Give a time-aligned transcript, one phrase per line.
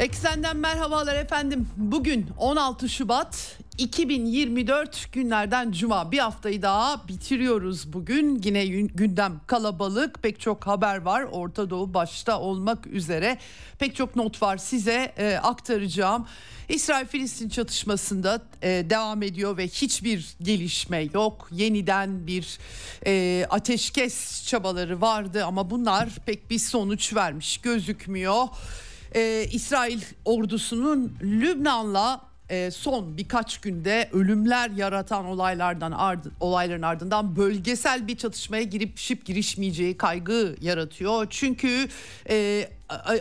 [0.00, 1.68] Eksenden merhabalar efendim.
[1.76, 8.40] Bugün 16 Şubat 2024 günlerden cuma bir haftayı daha bitiriyoruz bugün.
[8.44, 13.38] Yine gündem kalabalık pek çok haber var Orta Doğu başta olmak üzere
[13.78, 16.26] pek çok not var size e, aktaracağım.
[16.68, 21.48] İsrail-Filistin çatışmasında e, devam ediyor ve hiçbir gelişme yok.
[21.52, 22.58] Yeniden bir
[23.06, 28.46] e, ateşkes çabaları vardı ama bunlar pek bir sonuç vermiş gözükmüyor
[29.16, 38.06] e, İsrail ordusunun Lübnan'la e, son birkaç günde ölümler yaratan olaylardan ard, olayların ardından bölgesel
[38.06, 41.26] bir çatışmaya girip şip girişmeyeceği kaygı yaratıyor.
[41.30, 41.88] Çünkü
[42.28, 42.68] e,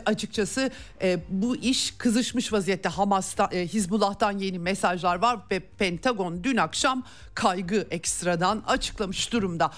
[0.06, 6.58] açıkçası e, bu iş kızışmış vaziyette Hamas'ta e, Hizbullah'tan yeni mesajlar var ve Pentagon dün
[6.58, 9.72] akşam kaygı ekstradan açıklamış durumda.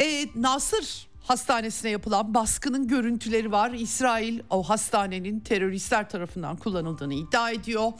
[0.00, 3.70] E, Nasır hastanesine yapılan baskının görüntüleri var.
[3.70, 7.92] İsrail o hastanenin teröristler tarafından kullanıldığını iddia ediyor.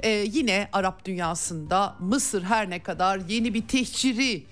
[0.00, 4.46] Ee, yine Arap dünyasında Mısır her ne kadar yeni bir tehciri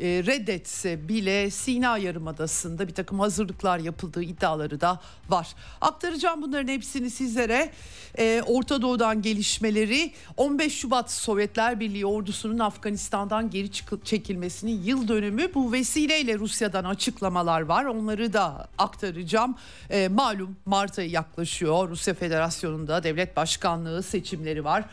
[0.00, 5.48] reddetse bile Sina Yarımadası'nda bir takım hazırlıklar yapıldığı iddiaları da var.
[5.80, 7.70] Aktaracağım bunların hepsini sizlere.
[8.18, 13.70] Ee, Orta Doğu'dan gelişmeleri 15 Şubat Sovyetler Birliği ordusunun Afganistan'dan geri
[14.04, 17.84] çekilmesinin yıl dönümü bu vesileyle Rusya'dan açıklamalar var.
[17.84, 19.56] Onları da aktaracağım.
[19.90, 21.88] Ee, malum Mart ayı yaklaşıyor.
[21.88, 24.84] Rusya Federasyonu'nda devlet başkanlığı seçimleri var.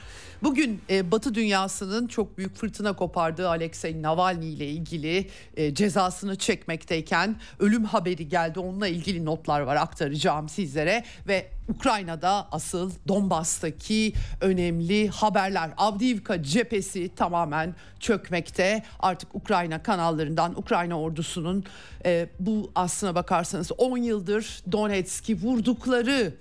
[0.43, 7.35] Bugün e, Batı dünyasının çok büyük fırtına kopardığı Alexei Navalny ile ilgili e, cezasını çekmekteyken
[7.59, 8.59] ölüm haberi geldi.
[8.59, 15.69] Onunla ilgili notlar var aktaracağım sizlere ve Ukrayna'da asıl Donbas'taki önemli haberler.
[15.77, 18.83] Avdiivka cephesi tamamen çökmekte.
[18.99, 21.63] Artık Ukrayna kanallarından Ukrayna ordusunun
[22.05, 26.33] e, bu aslına bakarsanız 10 yıldır Donetsk'i vurdukları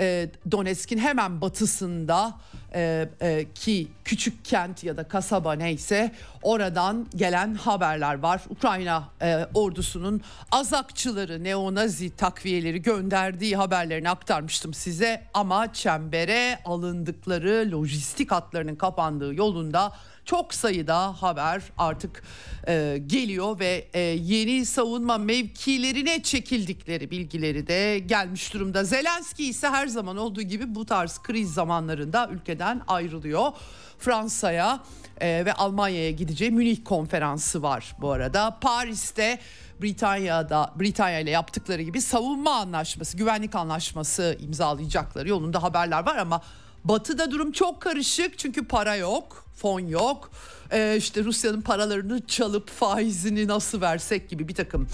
[0.00, 2.34] e, Donetsk'in hemen batısında
[2.74, 6.12] e, e, ki küçük kent ya da kasaba neyse
[6.42, 8.42] oradan gelen haberler var.
[8.48, 10.20] Ukrayna e, ordusunun
[10.52, 19.92] azakçıları, neonazi takviyeleri gönderdiği haberlerini aktarmıştım size ama çembere alındıkları lojistik hatlarının kapandığı yolunda
[20.24, 22.22] çok sayıda haber artık
[22.68, 28.84] e, geliyor ve e, yeni savunma mevkilerine çekildikleri bilgileri de gelmiş durumda.
[28.84, 33.52] Zelenski ise her zaman olduğu gibi bu tarz kriz zamanlarında ülkeden ayrılıyor.
[33.98, 34.80] Fransa'ya
[35.20, 38.58] e, ve Almanya'ya gideceği Münih konferansı var bu arada.
[38.60, 39.38] Paris'te
[39.82, 46.40] Britanya'da Britanya ile yaptıkları gibi savunma anlaşması, güvenlik anlaşması imzalayacakları yolunda haberler var ama
[46.84, 50.30] Batı'da durum çok karışık çünkü para yok, fon yok.
[50.72, 54.88] Ee, işte Rusya'nın paralarını çalıp faizini nasıl versek gibi bir takım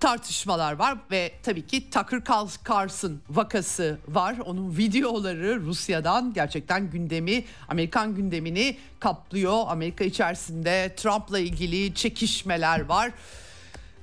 [0.00, 2.22] tartışmalar var ve tabii ki Tucker
[2.70, 4.36] Carlson vakası var.
[4.44, 9.64] Onun videoları Rusya'dan gerçekten gündemi, Amerikan gündemini kaplıyor.
[9.66, 13.12] Amerika içerisinde Trump'la ilgili çekişmeler var.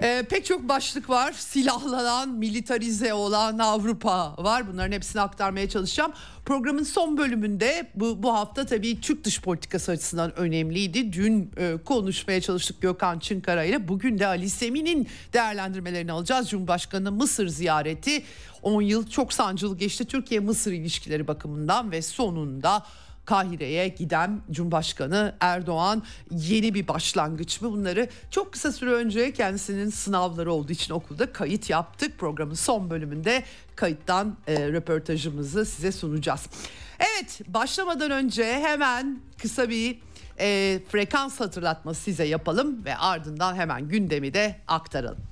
[0.01, 1.31] Ee, pek çok başlık var.
[1.31, 4.67] Silahlanan, militarize olan Avrupa var.
[4.67, 6.11] Bunların hepsini aktarmaya çalışacağım.
[6.45, 11.13] Programın son bölümünde bu, bu hafta tabii Türk dış politikası açısından önemliydi.
[11.13, 13.87] Dün e, konuşmaya çalıştık Gökhan Çınkara ile.
[13.87, 16.49] Bugün de Ali Semi'nin değerlendirmelerini alacağız.
[16.49, 18.23] Cumhurbaşkanı Mısır ziyareti
[18.61, 22.85] 10 yıl çok sancılı geçti Türkiye-Mısır ilişkileri bakımından ve sonunda
[23.29, 27.71] Kahire'ye giden Cumhurbaşkanı Erdoğan yeni bir başlangıç mı?
[27.71, 32.17] Bunları çok kısa süre önce kendisinin sınavları olduğu için okulda kayıt yaptık.
[32.17, 33.43] Programın son bölümünde
[33.75, 36.47] kayıttan e, röportajımızı size sunacağız.
[36.99, 39.99] Evet başlamadan önce hemen kısa bir
[40.39, 45.28] e, frekans hatırlatması size yapalım ve ardından hemen gündemi de aktaralım.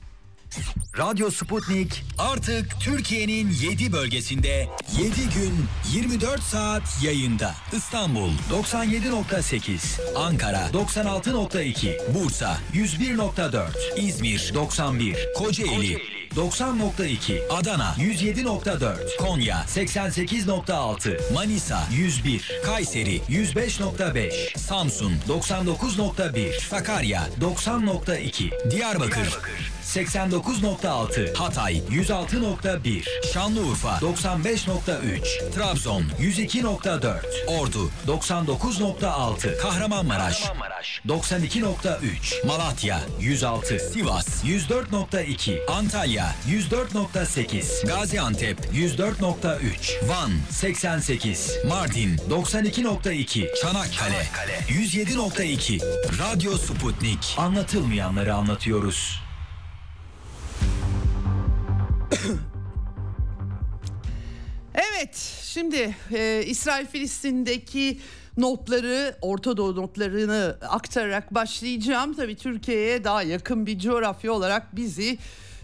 [0.97, 4.67] Radyo Sputnik artık Türkiye'nin 7 bölgesinde
[4.99, 7.55] 7 gün 24 saat yayında.
[7.73, 21.33] İstanbul 97.8, Ankara 96.2, Bursa 101.4, İzmir 91, Kocaeli, Kocaeli 90.2, Adana 107.4, Konya 88.6,
[21.33, 35.51] Manisa 101, Kayseri 105.5, Samsun 99.1, Sakarya 90.2, Diyarbakır, Diyarbakır 89.6, Hatay 106.1, Şanlıurfa 95.3,
[35.51, 40.43] Trabzon 102.4, Ordu 99.6, Kahramanmaraş
[41.07, 54.27] 92.3, Malatya 106, Sivas 104.2, Antalya 104.8, Gaziantep 104.3, Van 88, Mardin 92.2, Çanakkale
[54.69, 55.81] 107.2,
[56.19, 57.35] Radyo Sputnik.
[57.37, 59.26] Anlatılmayanları anlatıyoruz.
[64.97, 67.99] Evet şimdi e, İsrail Filistin'deki
[68.37, 72.13] notları Orta Doğu notlarını aktararak başlayacağım.
[72.13, 75.17] Tabii Türkiye'ye daha yakın bir coğrafya olarak bizi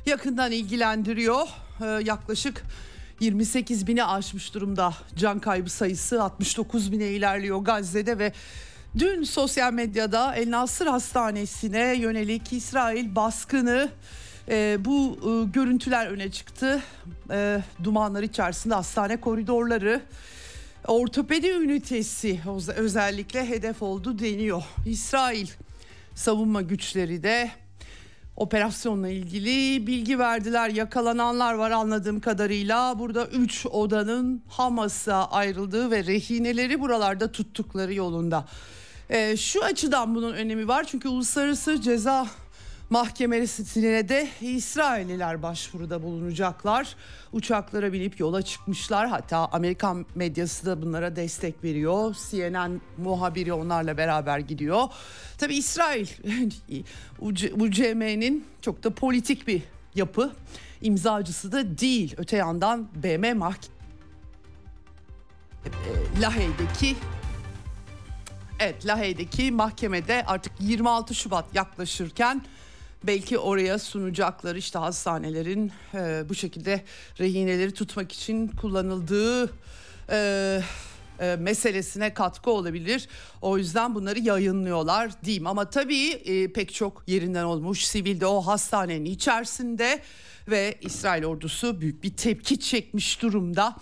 [0.06, 1.47] yakından ilgilendiriyor.
[1.81, 2.63] E, yaklaşık
[3.19, 8.33] 28 bini aşmış durumda can kaybı sayısı 69 bine ilerliyor Gazze'de ve
[8.97, 13.89] dün sosyal medyada El Nasır Hastanesi'ne yönelik İsrail baskını
[14.49, 16.83] e, bu e, görüntüler öne çıktı.
[17.31, 20.01] E, dumanlar içerisinde hastane koridorları,
[20.87, 22.39] ortopedi ünitesi
[22.75, 24.63] özellikle hedef oldu deniyor.
[24.85, 25.47] İsrail
[26.15, 27.51] savunma güçleri de
[28.35, 30.69] operasyonla ilgili bilgi verdiler.
[30.69, 32.99] Yakalananlar var anladığım kadarıyla.
[32.99, 38.45] Burada 3 odanın Hamas'a ayrıldığı ve rehineleri buralarda tuttukları yolunda.
[39.09, 42.27] E, şu açıdan bunun önemi var çünkü uluslararası ceza
[42.93, 46.95] Mahkemesine de İsrailliler başvuruda bulunacaklar.
[47.31, 49.07] Uçaklara binip yola çıkmışlar.
[49.07, 52.15] Hatta Amerikan medyası da bunlara destek veriyor.
[52.29, 54.83] CNN muhabiri onlarla beraber gidiyor.
[55.37, 56.07] Tabi İsrail
[57.55, 59.61] UCM'nin çok da politik bir
[59.95, 60.31] yapı.
[60.81, 62.15] imzacısı da değil.
[62.17, 63.73] Öte yandan BM mahkemesi
[66.21, 66.95] Lahey'deki
[68.59, 72.41] Evet Lahey'deki mahkemede artık 26 Şubat yaklaşırken
[73.03, 76.81] belki oraya sunacakları işte hastanelerin e, bu şekilde
[77.19, 79.53] rehineleri tutmak için kullanıldığı
[80.09, 80.61] e,
[81.19, 83.07] e, meselesine katkı olabilir.
[83.41, 85.47] O yüzden bunları yayınlıyorlar diyeyim.
[85.47, 90.00] Ama tabii e, pek çok yerinden olmuş sivilde o hastanenin içerisinde
[90.47, 93.75] ve İsrail ordusu büyük bir tepki çekmiş durumda.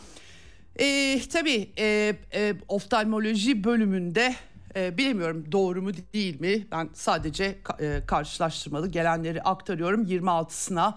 [0.79, 4.35] E, tabii e, e, oftalmoloji bölümünde
[4.75, 6.67] e, bilemiyorum doğru mu değil mi?
[6.71, 10.05] Ben sadece e, karşılaştırmalı gelenleri aktarıyorum.
[10.05, 10.93] 26'sına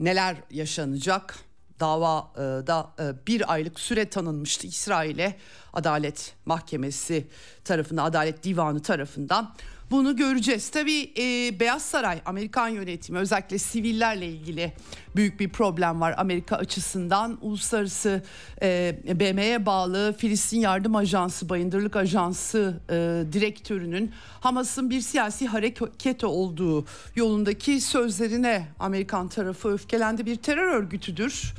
[0.00, 1.36] neler yaşanacak?
[1.80, 5.36] Davada e, bir aylık süre tanınmıştı İsrail'e
[5.72, 7.26] Adalet Mahkemesi
[7.64, 9.54] tarafından, Adalet Divanı tarafından.
[9.90, 10.70] Bunu göreceğiz.
[10.70, 14.72] Tabii e, Beyaz Saray, Amerikan yönetimi özellikle sivillerle ilgili
[15.16, 17.38] büyük bir problem var Amerika açısından.
[17.40, 18.22] Uluslararası
[18.62, 26.84] e, BM'ye bağlı Filistin Yardım Ajansı, Bayındırlık Ajansı e, direktörünün Hamas'ın bir siyasi hareket olduğu
[27.16, 30.26] yolundaki sözlerine Amerikan tarafı öfkelendi.
[30.26, 31.54] Bir terör örgütüdür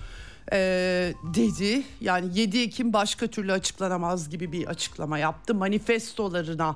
[0.51, 0.57] e,
[1.33, 1.83] dedi.
[2.01, 5.55] Yani 7 Ekim başka türlü açıklanamaz gibi bir açıklama yaptı.
[5.55, 6.75] Manifestolarına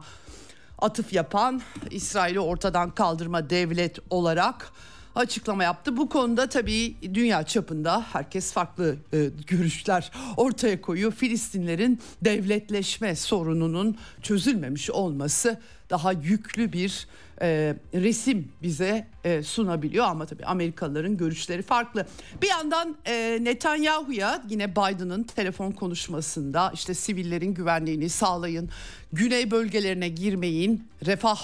[0.79, 1.61] atıf yapan
[1.91, 4.71] İsrail'i ortadan kaldırma devlet olarak
[5.15, 5.97] açıklama yaptı.
[5.97, 11.11] Bu konuda tabii dünya çapında herkes farklı e, görüşler ortaya koyuyor.
[11.11, 15.59] Filistinlerin devletleşme sorununun çözülmemiş olması
[15.89, 17.07] daha yüklü bir
[17.41, 22.07] e, resim bize e, sunabiliyor ama tabii Amerikalıların görüşleri farklı.
[22.41, 28.69] Bir yandan e, Netanyahu'ya yine Biden'ın telefon konuşmasında işte sivillerin güvenliğini sağlayın,
[29.13, 31.39] güney bölgelerine girmeyin, refah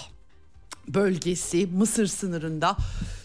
[0.88, 2.77] bölgesi Mısır sınırında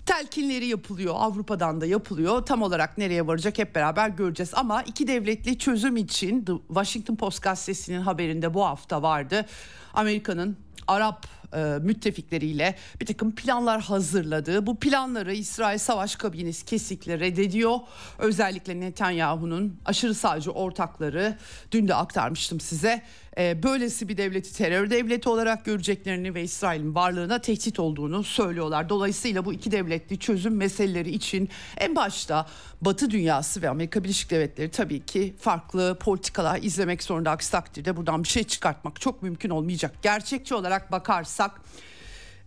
[0.06, 1.14] telkinleri yapılıyor.
[1.16, 2.46] Avrupa'dan da yapılıyor.
[2.46, 4.50] Tam olarak nereye varacak hep beraber göreceğiz.
[4.54, 9.46] Ama iki devletli çözüm için The Washington Post gazetesinin haberinde bu hafta vardı.
[9.94, 10.56] Amerika'nın
[10.87, 11.26] Arap
[11.57, 17.78] e, müttefikleriyle bir takım planlar hazırladığı bu planları İsrail Savaş Kabinesi kesinlikle reddediyor.
[18.19, 21.38] Özellikle Netanyahu'nun aşırı sağcı ortakları
[21.73, 23.02] dün de aktarmıştım size.
[23.38, 28.88] E, böylesi bir devleti terör devleti olarak göreceklerini ve İsrail'in varlığına tehdit olduğunu söylüyorlar.
[28.88, 32.47] Dolayısıyla bu iki devletli çözüm meseleleri için en başta
[32.81, 37.31] Batı dünyası ve Amerika Birleşik Devletleri tabii ki farklı politikalar izlemek zorunda.
[37.31, 39.95] Aksi takdirde buradan bir şey çıkartmak çok mümkün olmayacak.
[40.02, 41.61] Gerçekçi olarak bakarsak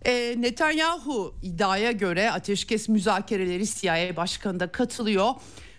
[0.04, 5.34] e, Netanyahu iddiaya göre ateşkes müzakereleri CIA Başkanı da katılıyor.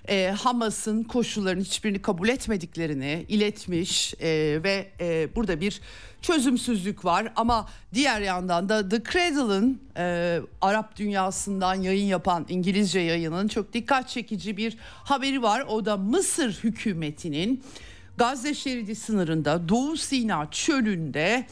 [0.10, 5.81] E, Hamas'ın koşullarının hiçbirini kabul etmediklerini iletmiş e, ve e, burada bir
[6.22, 13.48] çözümsüzlük var ama diğer yandan da The Cradle'ın e, Arap dünyasından yayın yapan İngilizce yayının
[13.48, 15.65] çok dikkat çekici bir haberi var.
[15.70, 17.63] O da Mısır hükümetinin
[18.17, 21.46] Gazze şeridi sınırında Doğu Sina çölünde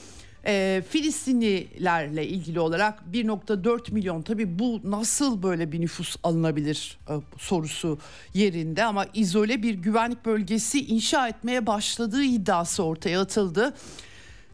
[0.45, 7.99] e, Filistinlilerle ilgili olarak 1.4 milyon tabi bu nasıl böyle bir nüfus alınabilir e, sorusu
[8.33, 13.73] yerinde ama izole bir güvenlik bölgesi inşa etmeye başladığı iddiası ortaya atıldı.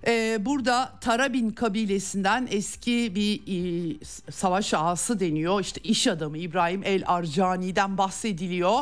[0.08, 5.62] Ee, burada Tarabin kabilesinden eski bir e, savaş ağası deniyor.
[5.62, 8.80] İşte iş adamı İbrahim El Arcani'den bahsediliyor.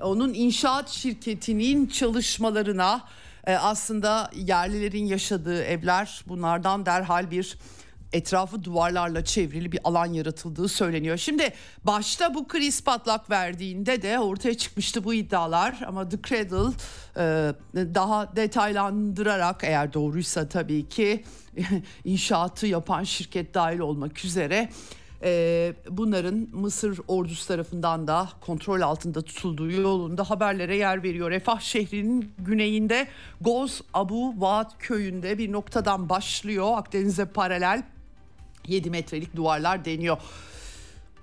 [0.00, 7.58] Onun inşaat şirketinin çalışmalarına e, aslında yerlilerin yaşadığı evler bunlardan derhal bir
[8.12, 11.16] etrafı duvarlarla çevrili bir alan yaratıldığı söyleniyor.
[11.16, 11.52] Şimdi
[11.84, 16.74] başta bu kriz patlak verdiğinde de ortaya çıkmıştı bu iddialar ama The Cradle
[17.16, 21.24] e, daha detaylandırarak eğer doğruysa tabii ki
[22.04, 24.68] inşaatı yapan şirket dahil olmak üzere
[25.22, 31.30] e, bunların Mısır ordusu tarafından da kontrol altında tutulduğu yolunda haberlere yer veriyor.
[31.30, 33.08] Refah şehrinin güneyinde
[33.40, 37.82] Goz Abu Vaat köyünde bir noktadan başlıyor Akdeniz'e paralel
[38.66, 40.18] 7 metrelik duvarlar deniyor.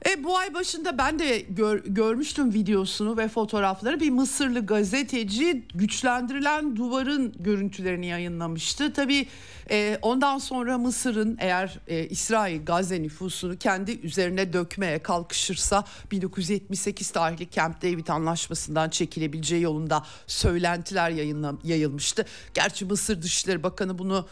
[0.09, 3.99] E, bu ay başında ben de gör, görmüştüm videosunu ve fotoğrafları.
[3.99, 8.93] Bir Mısırlı gazeteci güçlendirilen duvarın görüntülerini yayınlamıştı.
[8.93, 9.27] Tabii
[9.71, 17.49] e, ondan sonra Mısır'ın eğer e, İsrail Gazze nüfusunu kendi üzerine dökmeye kalkışırsa 1978 tarihli
[17.51, 22.25] Camp David anlaşmasından çekilebileceği yolunda söylentiler yayınla, yayılmıştı.
[22.53, 24.27] Gerçi Mısır Dışişleri Bakanı bunu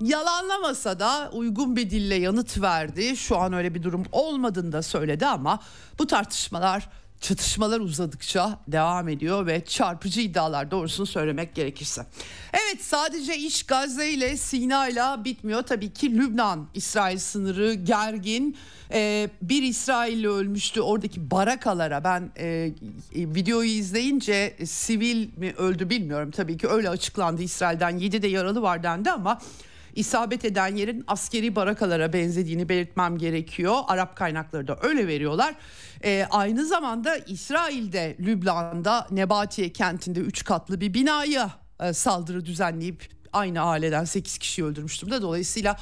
[0.00, 3.16] yalanlamasa da uygun bir dille yanıt verdi.
[3.16, 5.60] Şu an öyle bir durum olmadığını da söyledi ama
[5.98, 6.88] bu tartışmalar
[7.20, 12.06] çatışmalar uzadıkça devam ediyor ve çarpıcı iddialar doğrusunu söylemek gerekirse.
[12.52, 15.62] Evet sadece iş Gazze ile Sina ile bitmiyor.
[15.62, 18.56] Tabii ki Lübnan İsrail sınırı gergin.
[18.92, 22.72] Ee, bir İsrailli ölmüştü oradaki barakalara ben e, e,
[23.14, 26.30] videoyu izleyince sivil mi öldü bilmiyorum.
[26.30, 29.40] Tabii ki öyle açıklandı İsrail'den 7 de yaralı var dendi ama
[29.94, 33.76] isabet eden yerin askeri barakalara benzediğini belirtmem gerekiyor.
[33.88, 35.54] Arap kaynakları da öyle veriyorlar.
[36.04, 43.60] Ee, aynı zamanda İsrail'de Lübnan'da Nebatiye kentinde 3 katlı bir binaya e, saldırı düzenleyip aynı
[43.60, 45.22] aileden 8 kişi öldürmüş durumda.
[45.22, 45.76] Dolayısıyla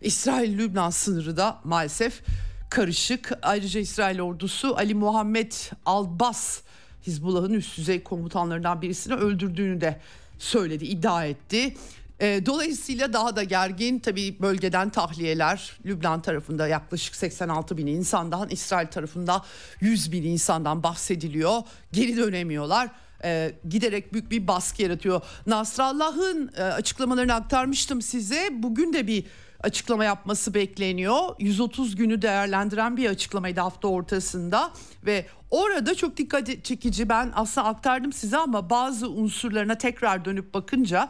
[0.00, 2.22] İsrail-Lübnan sınırı da maalesef
[2.70, 3.32] karışık.
[3.42, 5.52] Ayrıca İsrail ordusu Ali Muhammed
[5.86, 6.60] Albas
[7.06, 10.00] Hizbullah'ın üst düzey komutanlarından birisini öldürdüğünü de
[10.38, 11.76] söyledi, iddia etti.
[12.22, 18.86] E, dolayısıyla daha da gergin tabii bölgeden tahliyeler Lübnan tarafında yaklaşık 86 bin insandan İsrail
[18.86, 19.42] tarafında
[19.80, 21.62] 100 bin insandan bahsediliyor.
[21.92, 22.88] Geri dönemiyorlar
[23.24, 25.20] e, giderek büyük bir baskı yaratıyor.
[25.46, 28.48] Nasrallah'ın e, açıklamalarını aktarmıştım size.
[28.52, 29.24] Bugün de bir
[29.60, 31.34] açıklama yapması bekleniyor.
[31.38, 34.70] 130 günü değerlendiren bir açıklamaydı hafta ortasında
[35.06, 41.08] ve orada çok dikkat çekici ben aslında aktardım size ama bazı unsurlarına tekrar dönüp bakınca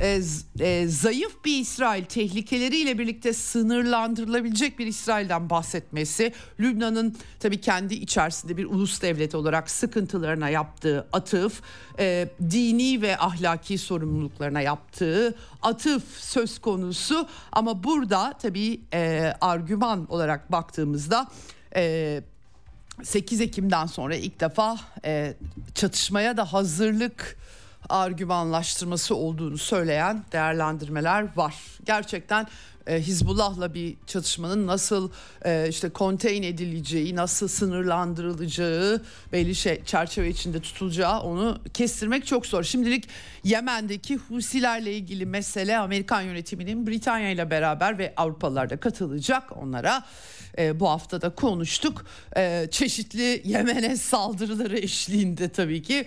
[0.00, 0.20] e,
[0.60, 8.64] e, zayıf bir İsrail tehlikeleriyle birlikte sınırlandırılabilecek bir İsrail'den bahsetmesi, Lübnan'ın tabii kendi içerisinde bir
[8.64, 11.62] ulus devlet olarak sıkıntılarına yaptığı atıf,
[11.98, 17.28] e, dini ve ahlaki sorumluluklarına yaptığı atıf söz konusu.
[17.52, 21.28] Ama burada tabii e, argüman olarak baktığımızda
[21.76, 22.22] e,
[23.02, 25.34] 8 Ekim'den sonra ilk defa e,
[25.74, 27.36] çatışmaya da hazırlık
[27.88, 31.54] argümanlaştırması olduğunu söyleyen değerlendirmeler var.
[31.86, 32.46] Gerçekten
[32.88, 35.10] e, Hizbullah'la bir çatışmanın nasıl
[35.44, 42.64] e, işte konteyn edileceği, nasıl sınırlandırılacağı, belli şey çerçeve içinde tutulacağı onu kestirmek çok zor.
[42.64, 43.08] Şimdilik
[43.44, 50.04] Yemen'deki Husilerle ilgili mesele Amerikan yönetiminin Britanya ile beraber ve Avrupalılar da katılacak onlara.
[50.58, 52.06] E, bu hafta da konuştuk.
[52.36, 56.06] E, çeşitli Yemen'e saldırıları eşliğinde tabii ki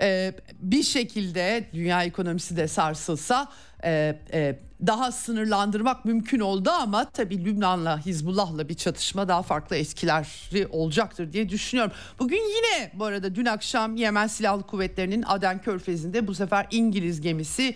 [0.00, 3.48] e, bir şekilde dünya ekonomisi de sarsılsa
[3.84, 10.66] e, e, daha sınırlandırmak mümkün oldu ama tabii Lübnan'la Hizbullah'la bir çatışma daha farklı etkileri
[10.66, 11.92] olacaktır diye düşünüyorum.
[12.18, 17.74] Bugün yine bu arada dün akşam Yemen Silahlı Kuvvetleri'nin Aden Körfezi'nde bu sefer İngiliz gemisi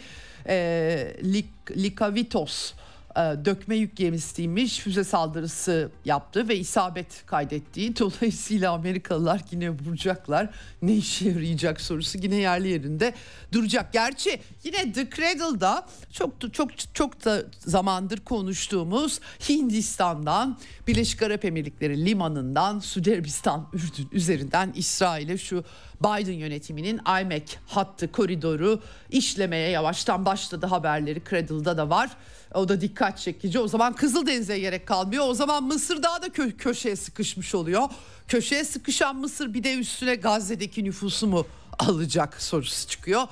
[0.48, 1.46] e, Lik,
[1.76, 2.72] Likavitos
[3.18, 10.50] dökme yük gemisiymiş füze saldırısı yaptı ve isabet kaydettiği dolayısıyla Amerikalılar yine vuracaklar
[10.82, 13.14] ne işe yarayacak sorusu yine yerli yerinde
[13.52, 13.92] duracak.
[13.92, 22.78] Gerçi yine The Cradle'da çok çok çok da zamandır konuştuğumuz Hindistan'dan Birleşik Arap Emirlikleri limanından
[22.78, 23.68] Suudi Arabistan
[24.12, 25.64] üzerinden İsrail'e şu
[26.00, 32.10] Biden yönetiminin IMEC hattı koridoru işlemeye yavaştan başladı haberleri Cradle'da da var.
[32.55, 33.59] O da dikkat çekici.
[33.59, 35.25] O zaman Kızıldeniz'e gerek kalmıyor.
[35.28, 37.83] O zaman Mısır daha da kö- köşeye sıkışmış oluyor.
[38.28, 41.47] Köşeye sıkışan Mısır bir de üstüne Gazze'deki nüfusu mu
[41.78, 43.23] alacak sorusu çıkıyor.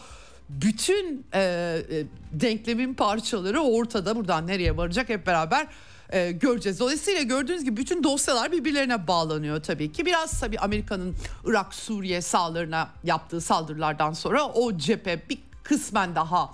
[0.48, 4.16] bütün e, e, denklemin parçaları ortada.
[4.16, 5.66] Buradan nereye varacak hep beraber
[6.10, 6.80] e, göreceğiz.
[6.80, 10.06] Dolayısıyla gördüğünüz gibi bütün dosyalar birbirlerine bağlanıyor tabii ki.
[10.06, 11.14] Biraz tabii Amerika'nın
[11.46, 16.52] Irak, Suriye sağlarına yaptığı saldırılardan sonra o cephe bir kısmen daha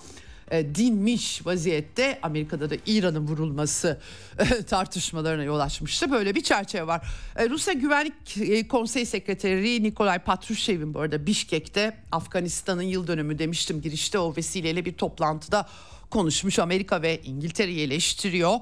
[0.52, 4.00] e, dinmiş vaziyette Amerika'da da İran'ın vurulması
[4.38, 6.10] e, tartışmalarına yol açmıştı.
[6.10, 7.06] Böyle bir çerçeve var.
[7.36, 13.80] E, Rusya Güvenlik e, Konseyi Sekreteri Nikolay Patrushev'in bu arada Bişkek'te Afganistan'ın yıl dönümü demiştim
[13.80, 15.68] girişte o vesileyle bir toplantıda
[16.10, 16.58] konuşmuş.
[16.58, 18.54] Amerika ve İngiltere'yi eleştiriyor.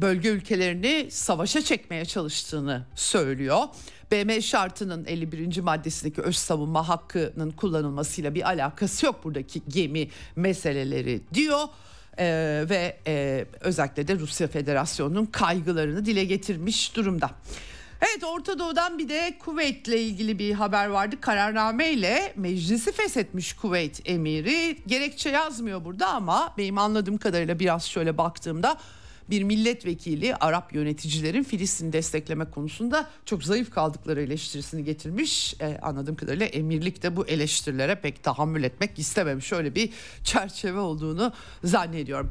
[0.00, 3.58] Bölge ülkelerini savaşa çekmeye çalıştığını söylüyor.
[4.12, 5.60] BM şartının 51.
[5.60, 11.64] maddesindeki öz savunma hakkının kullanılmasıyla bir alakası yok buradaki gemi meseleleri diyor.
[12.18, 17.30] Ee, ve e, özellikle de Rusya Federasyonu'nun kaygılarını dile getirmiş durumda.
[18.00, 21.16] Evet Orta Doğu'dan bir de Kuveyt ile ilgili bir haber vardı.
[21.20, 24.78] Kararname ile meclisi feshetmiş Kuveyt emiri.
[24.86, 28.76] Gerekçe yazmıyor burada ama benim anladığım kadarıyla biraz şöyle baktığımda
[29.30, 35.54] bir milletvekili Arap yöneticilerin Filistin destekleme konusunda çok zayıf kaldıkları eleştirisini getirmiş.
[35.60, 39.52] Ee, anladığım kadarıyla emirlik de bu eleştirilere pek tahammül etmek istememiş.
[39.52, 39.90] Öyle bir
[40.24, 41.32] çerçeve olduğunu
[41.64, 42.30] zannediyorum.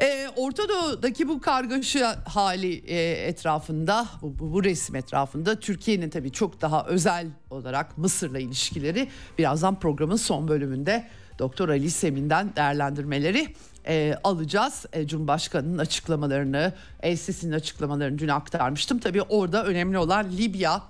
[0.00, 6.32] Ee, Orta Doğu'daki bu kargaşa hali e, etrafında, bu, bu, bu resim etrafında Türkiye'nin tabii
[6.32, 9.08] çok daha özel olarak Mısır'la ilişkileri
[9.38, 11.08] birazdan programın son bölümünde
[11.38, 13.54] Doktor Ali Semin'den değerlendirmeleri
[13.86, 14.86] e, alacağız.
[14.92, 16.72] E, Cumhurbaşkanı'nın açıklamalarını,
[17.02, 17.18] El
[17.54, 18.98] açıklamalarını dün aktarmıştım.
[18.98, 20.82] Tabii orada önemli olan Libya,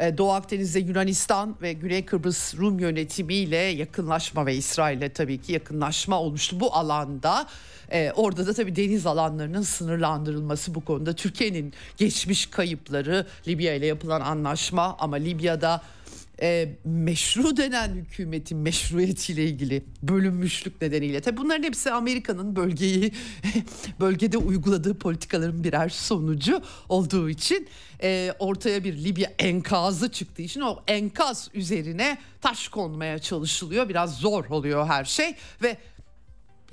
[0.00, 6.20] e, Doğu Akdeniz'de Yunanistan ve Güney Kıbrıs Rum yönetimiyle yakınlaşma ve İsrail'le tabii ki yakınlaşma
[6.20, 7.46] olmuştu bu alanda.
[7.92, 14.20] Ee, orada da tabii deniz alanlarının sınırlandırılması bu konuda Türkiye'nin geçmiş kayıpları Libya ile yapılan
[14.20, 15.82] anlaşma ama Libya'da
[16.42, 21.20] e, meşru denen hükümetin meşruiyetiyle ilgili bölünmüşlük nedeniyle.
[21.20, 23.12] Tabi bunların hepsi Amerika'nın bölgeyi
[24.00, 27.68] bölgede uyguladığı politikaların birer sonucu olduğu için
[28.02, 33.88] e, ortaya bir Libya enkazı çıktığı için o enkaz üzerine taş konmaya çalışılıyor.
[33.88, 35.76] Biraz zor oluyor her şey ve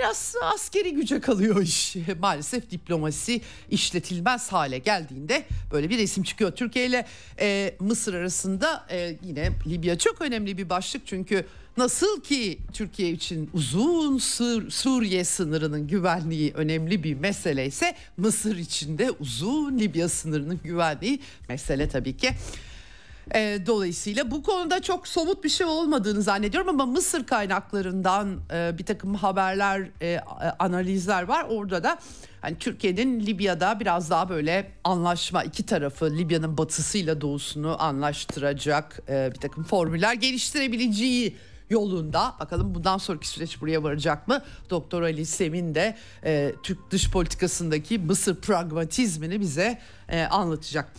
[0.02, 1.96] biraz askeri güce kalıyor iş.
[2.20, 6.52] Maalesef diplomasi işletilmez hale geldiğinde böyle bir resim çıkıyor.
[6.52, 7.06] Türkiye ile
[7.40, 11.46] e, Mısır arasında e, yine Libya çok önemli bir başlık çünkü
[11.78, 18.98] nasıl ki Türkiye için uzun Sur Suriye sınırının güvenliği önemli bir mesele ise Mısır için
[18.98, 22.30] de uzun Libya sınırının güvenliği mesele tabii ki.
[23.36, 28.86] E, dolayısıyla bu konuda çok somut bir şey olmadığını zannediyorum ama Mısır kaynaklarından e, bir
[28.86, 30.20] takım haberler, e,
[30.60, 31.46] analizler var.
[31.50, 31.98] Orada da
[32.42, 39.40] hani Türkiye'nin Libya'da biraz daha böyle anlaşma iki tarafı Libya'nın batısıyla doğusunu anlaştıracak e, bir
[39.40, 41.36] takım formüller geliştirebileceği
[41.70, 42.36] yolunda.
[42.40, 44.42] Bakalım bundan sonraki süreç buraya varacak mı?
[44.70, 49.80] Doktor Ali Semin de e, Türk dış politikasındaki Mısır pragmatizmini bize
[50.10, 50.94] e, anlatacak.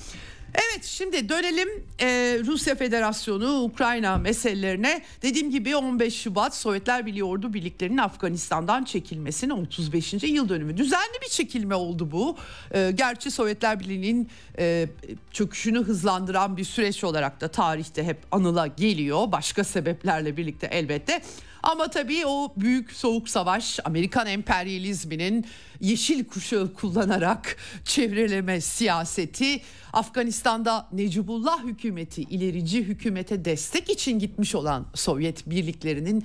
[0.55, 1.69] Evet şimdi dönelim
[2.01, 5.03] e, Rusya Federasyonu Ukrayna meselelerine.
[5.23, 10.13] Dediğim gibi 15 Şubat Sovyetler Birliği ordu birliklerinin Afganistan'dan çekilmesinin 35.
[10.13, 10.77] yıl dönümü.
[10.77, 12.37] Düzenli bir çekilme oldu bu.
[12.75, 14.89] E, gerçi Sovyetler Birliği'nin e,
[15.31, 19.33] çöküşünü hızlandıran bir süreç olarak da tarihte hep anıla geliyor.
[19.33, 21.23] Başka sebeplerle birlikte elbette.
[21.63, 25.47] Ama tabii o büyük soğuk savaş Amerikan emperyalizminin
[25.81, 29.61] yeşil kuşağı kullanarak çevreleme siyaseti
[29.93, 36.25] Afganistan'da Necibullah hükümeti ilerici hükümete destek için gitmiş olan Sovyet birliklerinin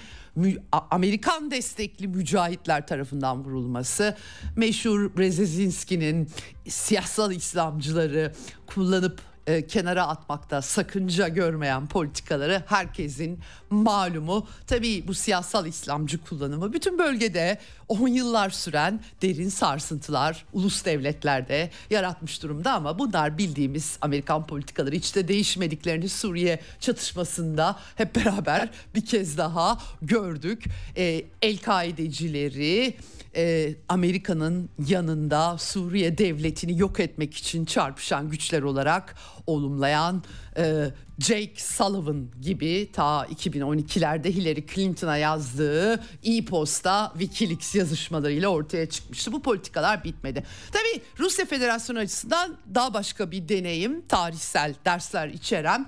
[0.71, 4.17] Amerikan destekli mücahitler tarafından vurulması,
[4.55, 6.29] meşhur Brezezinski'nin
[6.67, 8.33] siyasal İslamcıları
[8.67, 14.47] kullanıp e, kenara atmakta sakınca görmeyen politikaları herkesin malumu.
[14.67, 22.43] Tabii bu siyasal İslamcı kullanımı bütün bölgede 10 yıllar süren derin sarsıntılar ulus devletlerde yaratmış
[22.43, 29.37] durumda ama bunlar bildiğimiz Amerikan politikaları hiç de değişmediklerini Suriye çatışmasında hep beraber bir kez
[29.37, 30.65] daha gördük.
[30.97, 32.97] E, El-Kaidecileri
[33.35, 39.15] e, Amerika'nın yanında Suriye devletini yok etmek için çarpışan güçler olarak
[39.47, 40.23] olumlayan
[40.57, 49.31] e, Jake Sullivan gibi ta 2012'lerde Hillary Clinton'a yazdığı e-posta Wikileaks yazışmalarıyla ortaya çıkmıştı.
[49.31, 50.43] Bu politikalar bitmedi.
[50.71, 55.87] Tabii Rusya Federasyonu açısından daha başka bir deneyim, tarihsel dersler içeren.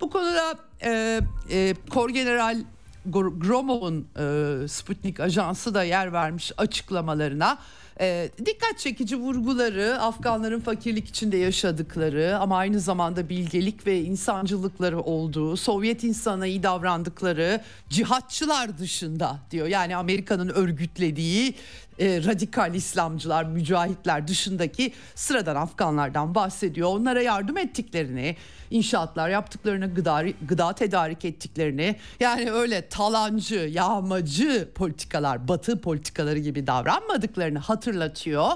[0.00, 2.64] Bu konuda e, e, Kor General
[3.10, 7.58] Gromov'un e, Sputnik ajansı da yer vermiş açıklamalarına.
[8.00, 15.56] E, dikkat çekici vurguları Afganların fakirlik içinde yaşadıkları ama aynı zamanda bilgelik ve insancılıkları olduğu,
[15.56, 19.66] Sovyet insana iyi davrandıkları cihatçılar dışında diyor.
[19.66, 21.54] Yani Amerika'nın örgütlediği
[21.98, 26.88] e, radikal İslamcılar, mücahitler dışındaki sıradan Afganlardan bahsediyor.
[26.88, 28.36] Onlara yardım ettiklerini,
[28.70, 37.58] inşaatlar yaptıklarını, gıda, gıda tedarik ettiklerini yani öyle talancı, yağmacı politikalar, batı politikaları gibi davranmadıklarını
[37.58, 38.50] hatırlatıyor.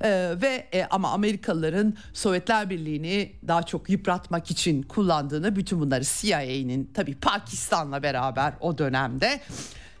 [0.00, 6.90] Ee, ve e, ama Amerikalıların Sovyetler Birliği'ni daha çok yıpratmak için kullandığını bütün bunları CIA'nin
[6.94, 9.40] tabii Pakistan'la beraber o dönemde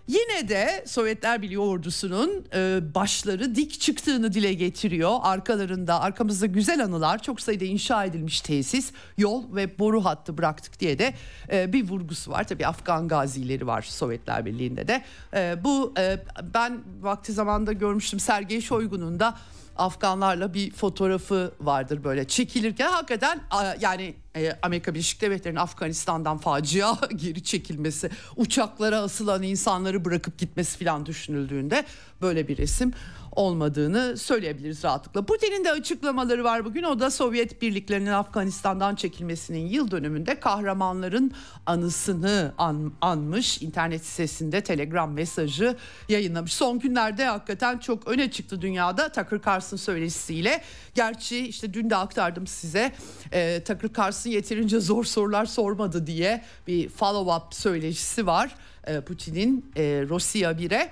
[0.06, 5.18] Yine de Sovyetler Birliği ordusunun e, başları dik çıktığını dile getiriyor.
[5.22, 10.98] Arkalarında arkamızda güzel anılar çok sayıda inşa edilmiş tesis, yol ve boru hattı bıraktık diye
[10.98, 11.14] de
[11.52, 12.44] e, bir vurgusu var.
[12.44, 15.02] Tabii Afgan gazileri var Sovyetler Birliği'nde de.
[15.34, 16.18] E, bu e,
[16.54, 19.38] ben vakti zamanda görmüştüm Sergey Shoigu'nun da
[19.78, 23.40] Afganlarla bir fotoğrafı vardır böyle çekilirken hakikaten
[23.80, 24.14] yani
[24.62, 31.84] Amerika Birleşik Devletleri'nin Afganistan'dan facia geri çekilmesi, uçaklara asılan insanları bırakıp gitmesi falan düşünüldüğünde
[32.22, 32.92] böyle bir resim
[33.36, 35.26] olmadığını söyleyebiliriz rahatlıkla.
[35.26, 36.82] Putin'in de açıklamaları var bugün.
[36.82, 41.32] O da Sovyet birliklerinin Afganistan'dan çekilmesinin yıl dönümünde kahramanların
[41.66, 43.62] anısını an, anmış.
[43.62, 45.76] internet sitesinde Telegram mesajı
[46.08, 46.52] yayınlamış.
[46.52, 50.62] Son günlerde hakikaten çok öne çıktı dünyada Tucker Carlson söyleşisiyle.
[50.94, 52.92] Gerçi işte dün de aktardım size
[53.32, 58.54] e, Tucker Carlson yeterince zor sorular sormadı diye bir follow-up söyleşisi var.
[58.86, 60.90] E, Putin'in e, Rusya 1'e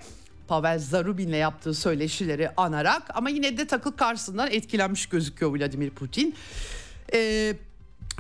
[0.48, 6.34] Pavel Zarubin'le yaptığı söyleşileri anarak ama yine de takıl karşısından etkilenmiş gözüküyor Vladimir Putin.
[7.12, 7.56] Ee,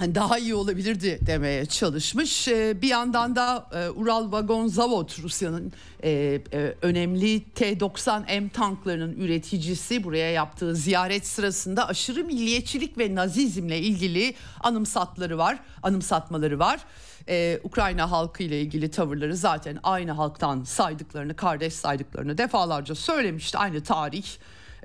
[0.00, 2.48] daha iyi olabilirdi demeye çalışmış.
[2.48, 6.10] Ee, bir yandan da e, Ural Vagon Zavod Rusya'nın e,
[6.52, 15.38] e, önemli T-90M tanklarının üreticisi buraya yaptığı ziyaret sırasında aşırı milliyetçilik ve nazizmle ilgili anımsatları
[15.38, 16.80] var, anımsatmaları var
[17.28, 23.58] ee, Ukrayna halkı ile ilgili tavırları zaten aynı halktan saydıklarını, kardeş saydıklarını defalarca söylemişti.
[23.58, 24.26] Aynı tarih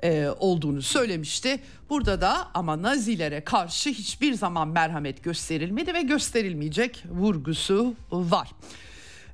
[0.02, 1.60] e, olduğunu söylemişti.
[1.90, 8.50] Burada da ama Nazilere karşı hiçbir zaman merhamet gösterilmedi ve gösterilmeyecek vurgusu var.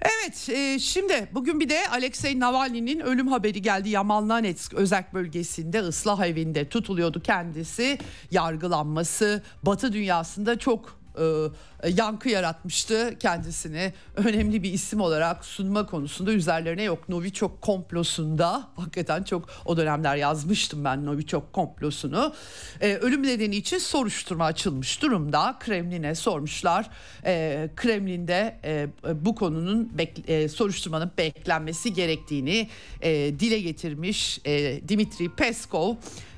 [0.01, 3.89] Evet e, şimdi bugün bir de Alexei Navalny'nin ölüm haberi geldi.
[3.89, 7.99] Yamalnanetsk özel bölgesinde ıslah evinde tutuluyordu kendisi.
[8.31, 13.93] Yargılanması Batı dünyasında çok e, yankı yaratmıştı kendisini.
[14.17, 17.09] Önemli bir isim olarak sunma konusunda üzerlerine yok.
[17.09, 22.35] Novichok komplosunda hakikaten çok o dönemler yazmıştım ben Novichok komplosunu.
[22.81, 25.57] E, ölüm nedeni için soruşturma açılmış durumda.
[25.61, 26.91] Kremlin'e sormuşlar.
[27.25, 28.87] E, Kremlin'de e,
[29.25, 32.69] bu konunun bek, e, soruşturmanın beklenmesi gerektiğini
[33.03, 35.95] e, dile getirmiş e, Dimitri Peskov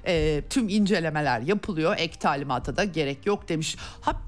[0.08, 1.94] e, tüm incelemeler yapılıyor.
[1.98, 3.76] Ek talimata da gerek yok demiş.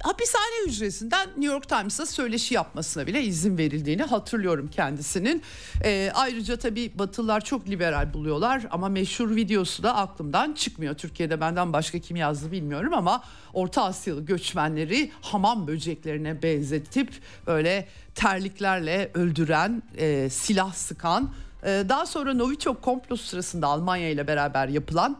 [0.02, 5.42] hapishane hücresinden New York Times'a söyleşi yapmasına bile izin verildiğini hatırlıyorum kendisinin.
[5.84, 10.94] E, ayrıca tabii Batılılar çok liberal buluyorlar ama meşhur videosu da aklımdan çıkmıyor.
[10.94, 13.22] Türkiye'de benden başka kim yazdı bilmiyorum ama
[13.54, 17.10] Orta Asyalı göçmenleri hamam böceklerine benzetip
[17.46, 21.30] böyle terliklerle öldüren, e, silah sıkan
[21.62, 25.18] e, daha sonra Novichok komplosu sırasında Almanya ile beraber yapılan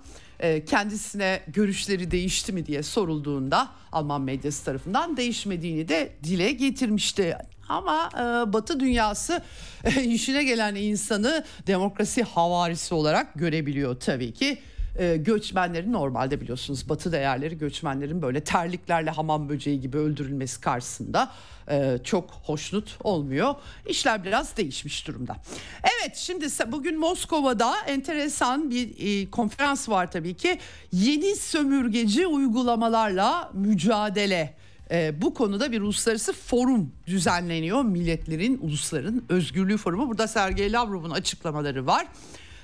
[0.66, 7.37] kendisine görüşleri değişti mi diye sorulduğunda Alman medyası tarafından değişmediğini de dile getirmişti.
[7.68, 9.42] Ama e, Batı dünyası
[9.85, 14.59] e, işine gelen insanı demokrasi havarisi olarak görebiliyor tabii ki
[14.96, 21.31] e, göçmenlerin normalde biliyorsunuz batı değerleri göçmenlerin böyle terliklerle hamam böceği gibi öldürülmesi karşısında
[21.70, 23.55] e, çok hoşnut olmuyor.
[23.87, 25.37] İşler biraz değişmiş durumda.
[25.83, 30.59] Evet şimdi bugün Moskova'da enteresan bir e, konferans var tabii ki.
[30.92, 34.55] Yeni sömürgeci uygulamalarla mücadele.
[34.90, 37.83] E, bu konuda bir uluslararası forum düzenleniyor.
[37.83, 40.09] Milletlerin, ulusların özgürlüğü forumu.
[40.09, 42.07] Burada Sergey Lavrov'un açıklamaları var.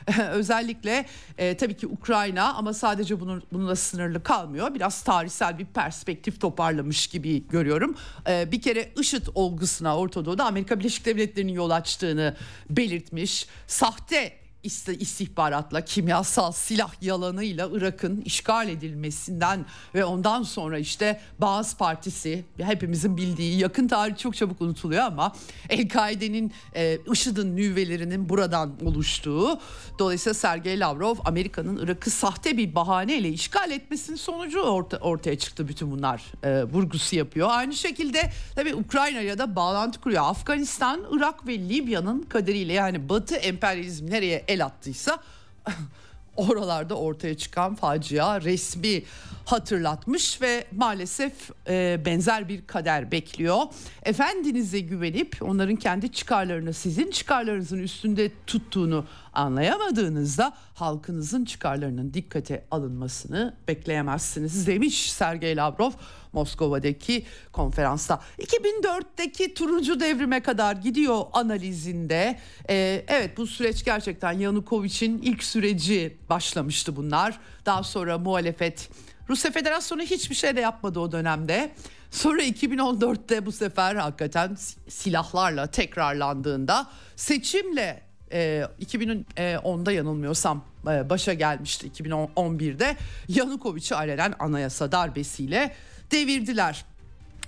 [0.30, 1.06] Özellikle
[1.38, 4.74] e, tabii ki Ukrayna ama sadece bunun, bununla sınırlı kalmıyor.
[4.74, 7.96] Biraz tarihsel bir perspektif toparlamış gibi görüyorum.
[8.28, 12.36] E, bir kere IŞİD olgusuna Orta Doğu'da Amerika Birleşik Devletleri'nin yol açtığını
[12.70, 13.46] belirtmiş.
[13.66, 23.16] Sahte istihbaratla, kimyasal silah yalanıyla Irak'ın işgal edilmesinden ve ondan sonra işte Bağız Partisi hepimizin
[23.16, 25.32] bildiği yakın tarih çok çabuk unutuluyor ama
[25.68, 29.60] El-Kaide'nin e, IŞİD'in nüvelerinin buradan oluştuğu
[29.98, 35.90] dolayısıyla Sergey Lavrov Amerika'nın Irak'ı sahte bir bahaneyle işgal etmesinin sonucu orta, ortaya çıktı bütün
[35.90, 37.48] bunlar e, vurgusu yapıyor.
[37.50, 40.22] Aynı şekilde tabii Ukrayna'ya da bağlantı kuruyor.
[40.24, 45.18] Afganistan, Irak ve Libya'nın kaderiyle yani Batı emperyalizmi nereye el attıysa
[46.36, 49.02] oralarda ortaya çıkan facia resmi
[49.44, 51.32] hatırlatmış ve maalesef
[51.68, 53.62] e, benzer bir kader bekliyor.
[54.02, 59.04] Efendinize güvenip onların kendi çıkarlarını sizin çıkarlarınızın üstünde tuttuğunu
[59.36, 65.90] anlayamadığınızda halkınızın çıkarlarının dikkate alınmasını bekleyemezsiniz demiş Sergey Lavrov
[66.32, 68.20] Moskova'daki konferansta.
[68.38, 72.38] 2004'teki turuncu devrime kadar gidiyor analizinde.
[72.70, 77.40] Ee, evet bu süreç gerçekten Yanukovic'in ilk süreci başlamıştı bunlar.
[77.66, 78.90] Daha sonra muhalefet
[79.28, 81.72] Rusya Federasyonu hiçbir şey de yapmadı o dönemde.
[82.10, 84.56] Sonra 2014'te bu sefer hakikaten
[84.88, 92.96] silahlarla tekrarlandığında seçimle e, 2010'da yanılmıyorsam e, başa gelmişti 2011'de
[93.28, 95.74] Yanukovic'i alenen anayasa darbesiyle
[96.10, 96.84] devirdiler.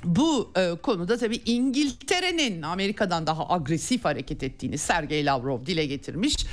[0.04, 6.46] Bu e, konuda tabii İngiltere'nin Amerika'dan daha agresif hareket ettiğini Sergey Lavrov dile getirmiş.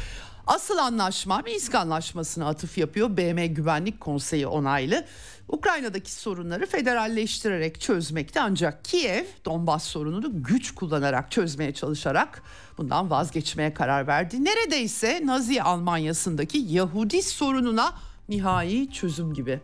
[0.47, 3.17] Asıl anlaşma Minsk anlaşmasına atıf yapıyor.
[3.17, 5.05] BM Güvenlik Konseyi onaylı.
[5.47, 12.43] Ukrayna'daki sorunları federalleştirerek çözmekte ancak Kiev Donbas sorununu güç kullanarak çözmeye çalışarak
[12.77, 14.45] bundan vazgeçmeye karar verdi.
[14.45, 17.93] Neredeyse Nazi Almanya'sındaki Yahudi sorununa
[18.29, 19.59] nihai çözüm gibi.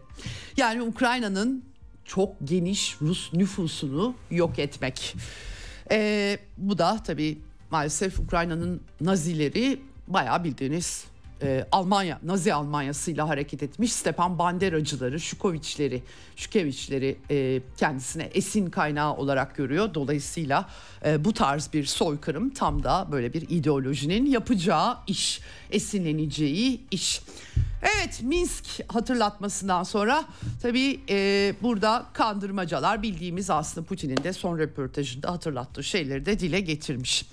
[0.57, 1.63] Yani Ukrayna'nın
[2.05, 5.15] çok geniş Rus nüfusunu yok etmek.
[5.91, 7.41] Ee, bu da tabii
[7.71, 9.79] maalesef Ukrayna'nın Nazileri
[10.13, 11.05] bayağı bildiğiniz
[11.43, 16.03] e, Almanya, Nazi Almanyası'yla hareket etmiş Stepan Banderacıları, Şukoviçleri,
[16.35, 19.93] Şukeviçleri e, kendisine esin kaynağı olarak görüyor.
[19.93, 20.69] Dolayısıyla
[21.05, 27.21] e, bu tarz bir soykırım tam da böyle bir ideolojinin yapacağı iş, esinleneceği iş.
[27.81, 30.25] Evet Minsk hatırlatmasından sonra
[30.61, 37.25] tabii e, burada kandırmacalar bildiğimiz aslında Putin'in de son röportajında hatırlattığı şeyleri de dile getirmiş.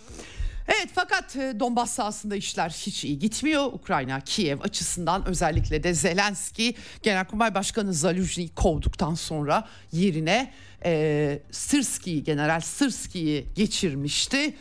[0.69, 3.67] Evet fakat e, Donbas sahasında işler hiç iyi gitmiyor.
[3.67, 10.53] Ukrayna, Kiev açısından özellikle de Zelenski Genelkurmay Başkanı Zaluzhny'yi kovduktan sonra yerine
[10.85, 14.55] e, Sırski'yi, General Sırski'yi geçirmişti.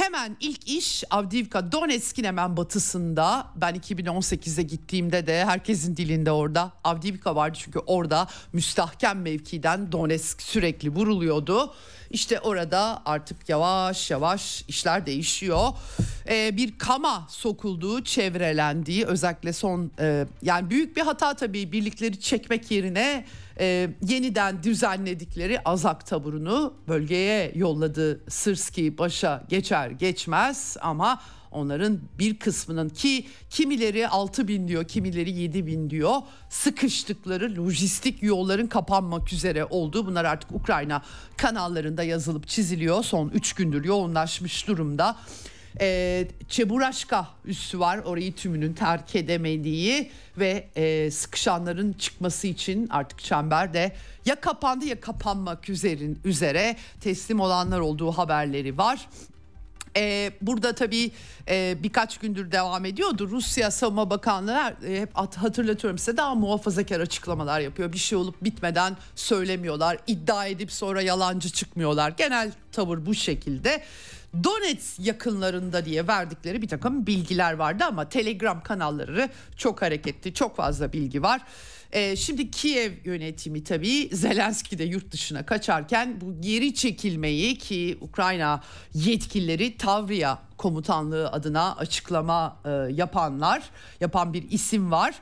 [0.00, 7.36] Hemen ilk iş Avdivka Donetsk'in hemen batısında ben 2018'de gittiğimde de herkesin dilinde orada Avdivka
[7.36, 11.74] vardı çünkü orada müstahkem mevkiden Donetsk sürekli vuruluyordu.
[12.10, 15.68] İşte orada artık yavaş yavaş işler değişiyor.
[16.28, 22.70] Ee, bir kama sokulduğu, çevrelendiği özellikle son e, yani büyük bir hata tabii birlikleri çekmek
[22.70, 23.24] yerine
[23.60, 28.30] e, yeniden düzenledikleri Azak taburunu bölgeye yolladı.
[28.30, 31.20] Sırski başa geçer geçmez ama
[31.50, 36.14] onların bir kısmının ki kimileri 6 bin diyor kimileri 7 bin diyor
[36.50, 41.02] sıkıştıkları lojistik yolların kapanmak üzere olduğu bunlar artık Ukrayna
[41.36, 45.16] kanallarında yazılıp çiziliyor son 3 gündür yoğunlaşmış durumda.
[45.80, 53.92] E, Çeburaşka üssü var orayı tümünün terk edemediği ve e, sıkışanların çıkması için artık çemberde
[54.26, 59.08] ya kapandı ya kapanmak üzerin, üzere teslim olanlar olduğu haberleri var.
[59.96, 61.10] Ee, burada tabii
[61.48, 63.28] e, birkaç gündür devam ediyordu.
[63.30, 67.92] Rusya Savunma Bakanlığı e, hep hatırlatıyorum size daha muhafazakar açıklamalar yapıyor.
[67.92, 69.98] Bir şey olup bitmeden söylemiyorlar.
[70.06, 72.10] iddia edip sonra yalancı çıkmıyorlar.
[72.10, 73.82] Genel tavır bu şekilde.
[74.44, 80.92] Donetsk yakınlarında diye verdikleri bir takım bilgiler vardı ama Telegram kanalları çok hareketli, çok fazla
[80.92, 81.40] bilgi var.
[81.92, 88.62] Ee, şimdi Kiev yönetimi tabii Zelenski de yurt dışına kaçarken bu geri çekilmeyi ki Ukrayna
[88.94, 93.62] yetkilileri Tavriya komutanlığı adına açıklama e, yapanlar,
[94.00, 95.14] yapan bir isim var.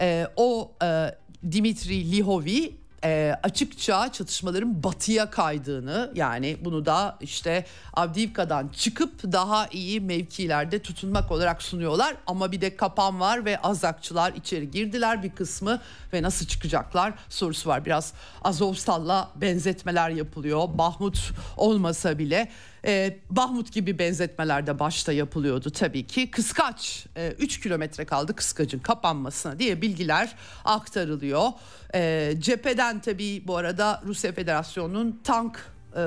[0.00, 1.14] E, o e,
[1.52, 10.00] Dimitri Lihovi e, açıkça çatışmaların batıya kaydığını yani bunu da işte Avdiivka'dan çıkıp daha iyi
[10.00, 12.16] mevkilerde tutunmak olarak sunuyorlar.
[12.26, 15.80] Ama bir de kapan var ve Azakçılar içeri girdiler bir kısmı
[16.12, 17.84] ve nasıl çıkacaklar sorusu var.
[17.84, 18.12] Biraz
[18.44, 20.68] Azovstal'la benzetmeler yapılıyor.
[20.78, 22.48] Bahmut olmasa bile
[22.86, 26.30] e, Bahmut gibi benzetmeler de başta yapılıyordu tabii ki.
[26.30, 27.06] Kıskaç
[27.38, 31.48] 3 e, kilometre kaldı Kıskaç'ın kapanmasına diye bilgiler aktarılıyor.
[31.94, 36.00] E, cepheden tabii bu arada Rusya Federasyonu'nun tank e,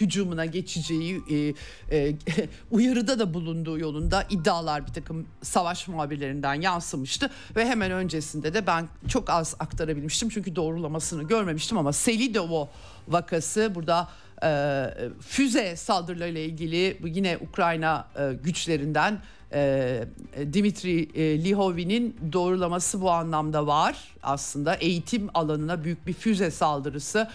[0.00, 1.54] hücumuna geçeceği e,
[1.96, 2.14] e,
[2.70, 8.88] uyarıda da bulunduğu yolunda iddialar bir takım savaş muhabirlerinden yansımıştı ve hemen öncesinde de ben
[9.08, 12.68] çok az aktarabilmiştim çünkü doğrulamasını görmemiştim ama Selidovo
[13.08, 14.08] vakası burada
[14.42, 19.18] e, füze saldırılarıyla ilgili yine Ukrayna e, güçlerinden
[19.52, 20.04] e,
[20.52, 27.28] Dimitri e, Lihovi'nin doğrulaması bu anlamda var aslında eğitim alanına büyük bir füze saldırısı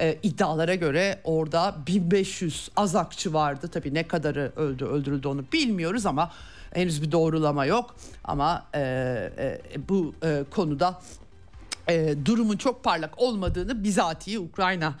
[0.00, 3.68] e, iddialara göre orada 1500 azakçı vardı.
[3.68, 6.32] Tabii ne kadarı öldü öldürüldü onu bilmiyoruz ama
[6.74, 7.96] henüz bir doğrulama yok.
[8.24, 8.80] Ama e,
[9.38, 11.00] e, bu e, konuda
[11.88, 14.94] e, durumun çok parlak olmadığını bizatihi Ukrayna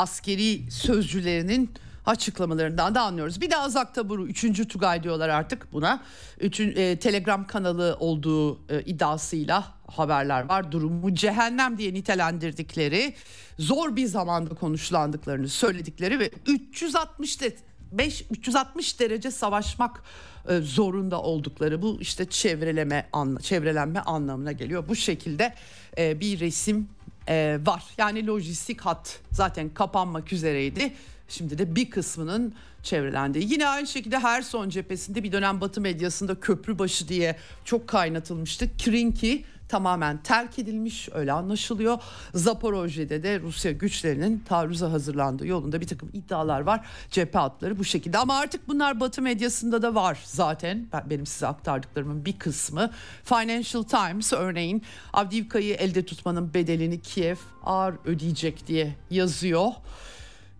[0.00, 1.70] askeri sözcülerinin
[2.06, 3.40] açıklamalarından da anlıyoruz.
[3.40, 4.68] Bir de Azak taburu 3.
[4.68, 6.02] Tugay diyorlar artık buna.
[6.40, 10.72] Üçün, e, Telegram kanalı olduğu e, iddiasıyla haberler var.
[10.72, 13.14] Durumu cehennem diye nitelendirdikleri,
[13.58, 17.56] zor bir zamanda konuşlandıklarını söyledikleri ve 360 de
[17.92, 20.02] 5 360 derece savaşmak
[20.48, 24.88] e, zorunda oldukları bu işte çevreleme anla, çevrelenme anlamına geliyor.
[24.88, 25.54] Bu şekilde
[25.98, 26.88] e, bir resim
[27.28, 27.84] e, var.
[27.98, 30.92] Yani lojistik hat zaten kapanmak üzereydi.
[31.28, 33.52] Şimdi de bir kısmının çevrelendiği.
[33.52, 38.70] Yine aynı şekilde her son cephesinde bir dönem Batı medyasında köprü başı diye çok kaynatılmıştı.
[38.84, 41.98] Krinki tamamen terk edilmiş öyle anlaşılıyor.
[42.34, 46.86] Zaporojye'de de Rusya güçlerinin taarruza hazırlandığı yolunda bir takım iddialar var.
[47.10, 50.88] Cephe hatları bu şekilde ama artık bunlar Batı medyasında da var zaten.
[50.92, 52.90] Ben, benim size aktardıklarımın bir kısmı.
[53.24, 59.66] Financial Times örneğin Avdiivka'yı elde tutmanın bedelini Kiev ağır ödeyecek diye yazıyor.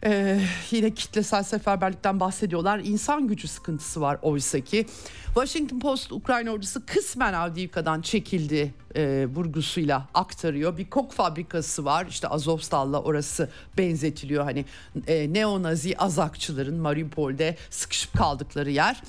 [0.04, 2.78] Ee, yine kitlesel seferberlikten bahsediyorlar.
[2.78, 4.86] İnsan gücü sıkıntısı var oysa ki.
[5.24, 10.78] Washington Post Ukrayna ordusu kısmen Avdiivka'dan çekildi e, vurgusuyla aktarıyor.
[10.78, 14.44] Bir kok fabrikası var işte Azovstal'la orası benzetiliyor.
[14.44, 14.64] Hani
[15.06, 19.02] e, neonazi azakçıların Mariupol'de sıkışıp kaldıkları yer.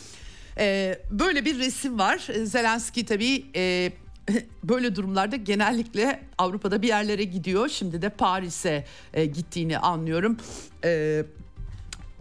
[0.57, 2.27] E, böyle bir resim var.
[2.43, 3.45] Zelenski tabii...
[3.55, 3.91] E,
[4.63, 7.69] böyle durumlarda genellikle Avrupa'da bir yerlere gidiyor.
[7.69, 10.37] Şimdi de Paris'e e, gittiğini anlıyorum.
[10.83, 11.23] E,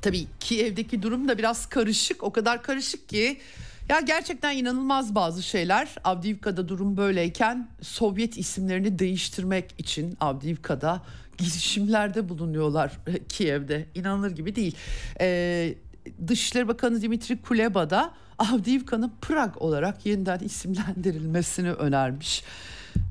[0.02, 2.22] tabii Kiev'deki durum da biraz karışık.
[2.22, 3.40] O kadar karışık ki
[3.88, 5.94] ya gerçekten inanılmaz bazı şeyler.
[6.04, 11.02] Avdiivka'da durum böyleyken Sovyet isimlerini değiştirmek için Avdiivka'da
[11.38, 13.86] girişimlerde bulunuyorlar Kiev'de.
[13.94, 14.76] İnanılır gibi değil.
[15.20, 15.74] Ee,
[16.26, 22.44] Dışişleri Bakanı Dimitri Kuleba da Avdiivka'nın Prag olarak yeniden isimlendirilmesini önermiş.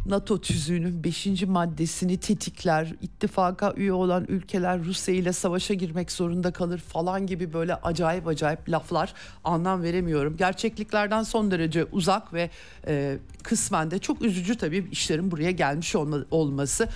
[0.06, 1.28] NATO tüzüğünün 5.
[1.44, 7.76] maddesini tetikler, ittifaka üye olan ülkeler Rusya ile savaşa girmek zorunda kalır falan gibi böyle
[7.76, 10.38] acayip acayip laflar anlam veremiyorum.
[10.38, 12.50] Gerçekliklerden son derece uzak ve
[12.88, 16.88] e, kısmen de çok üzücü tabii işlerin buraya gelmiş olma, olması.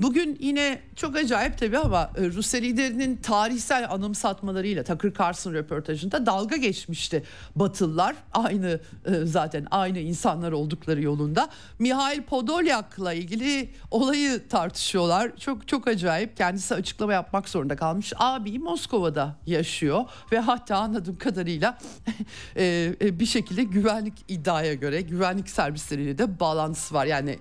[0.00, 6.56] Bugün yine çok acayip tabii ama e, Rusya liderinin tarihsel anımsatmalarıyla Tucker Carlson röportajında dalga
[6.56, 7.22] geçmişti
[7.56, 8.16] Batılılar.
[8.32, 11.48] Aynı e, zaten aynı insanlar oldukları yolunda.
[11.78, 15.36] Mihail Podolyak'la ilgili olayı tartışıyorlar.
[15.36, 16.36] Çok çok acayip.
[16.36, 18.12] Kendisi açıklama yapmak zorunda kalmış.
[18.16, 21.78] Abi Moskova'da yaşıyor ve hatta anladığım kadarıyla
[22.56, 27.06] e, bir şekilde güvenlik iddiaya göre güvenlik servisleriyle de bağlantısı var.
[27.06, 27.38] Yani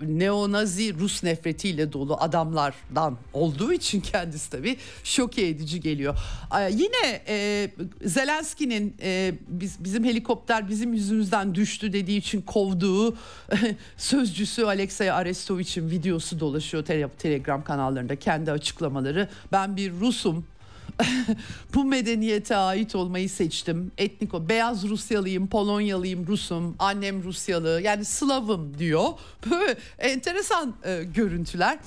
[0.00, 6.18] neonazi Rus nefreti ile dolu adamlardan olduğu için kendisi tabii şoke edici geliyor.
[6.70, 7.70] Yine e,
[8.04, 13.16] Zelenski'nin e, biz, bizim helikopter bizim yüzümüzden düştü dediği için kovduğu
[14.20, 19.28] sözcüsü Alexey Arestovich'in videosu dolaşıyor tele, Telegram kanallarında kendi açıklamaları.
[19.52, 20.46] Ben bir Rusum
[21.74, 23.92] bu medeniyete ait olmayı seçtim.
[23.98, 29.04] Etniko, beyaz Rusyalıyım, Polonyalıyım, Rusum, annem Rusyalı yani Slavım diyor.
[29.50, 31.78] Böyle enteresan e, görüntüler.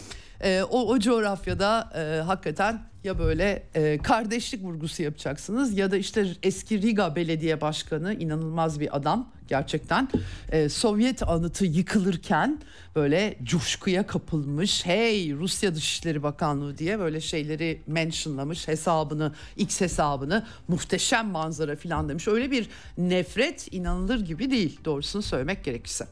[0.42, 6.28] E, o, o coğrafyada e, hakikaten ya böyle e, kardeşlik vurgusu yapacaksınız ya da işte
[6.44, 10.10] eski Riga Belediye Başkanı inanılmaz bir adam gerçekten
[10.52, 12.60] e, Sovyet anıtı yıkılırken
[12.96, 21.28] böyle coşkuya kapılmış hey Rusya Dışişleri Bakanlığı diye böyle şeyleri mentionlamış hesabını X hesabını muhteşem
[21.28, 26.08] manzara filan demiş öyle bir nefret inanılır gibi değil doğrusunu söylemek gerekirse.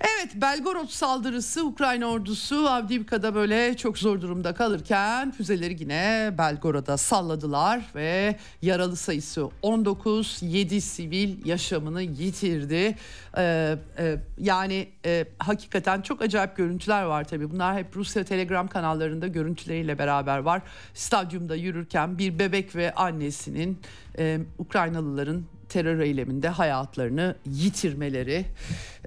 [0.00, 7.80] Evet Belgorod saldırısı Ukrayna ordusu Avdiivka'da böyle çok zor durumda kalırken füzeleri yine Belgorod'a salladılar
[7.94, 12.96] ve yaralı sayısı 19 7 sivil yaşamını yitirdi.
[13.36, 19.26] Ee, e, yani e, hakikaten çok acayip görüntüler var tabii bunlar hep Rusya Telegram kanallarında
[19.26, 20.62] görüntüleriyle beraber var.
[20.94, 23.78] Stadyumda yürürken bir bebek ve annesinin
[24.18, 28.44] e, Ukraynalıların terör eyleminde hayatlarını yitirmeleri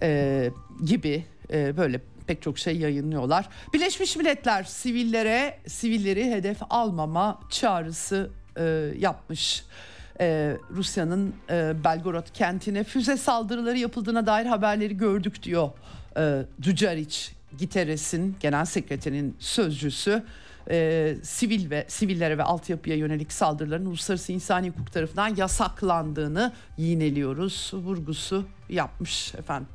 [0.01, 0.51] e,
[0.85, 3.49] gibi e, böyle pek çok şey yayınlıyorlar.
[3.73, 8.63] Birleşmiş Milletler sivillere sivilleri hedef almama çağrısı e,
[8.99, 9.63] yapmış.
[10.19, 15.69] Ee, Rusya'nın e, Belgorod kentine füze saldırıları yapıldığına dair haberleri gördük diyor
[16.17, 17.17] e, Ducaric
[17.57, 20.23] Giteres'in genel sekreterinin sözcüsü
[20.71, 28.45] e, sivil ve sivillere ve altyapıya yönelik saldırıların uluslararası insani hukuk tarafından yasaklandığını yineliyoruz vurgusu
[28.69, 29.67] yapmış efendim.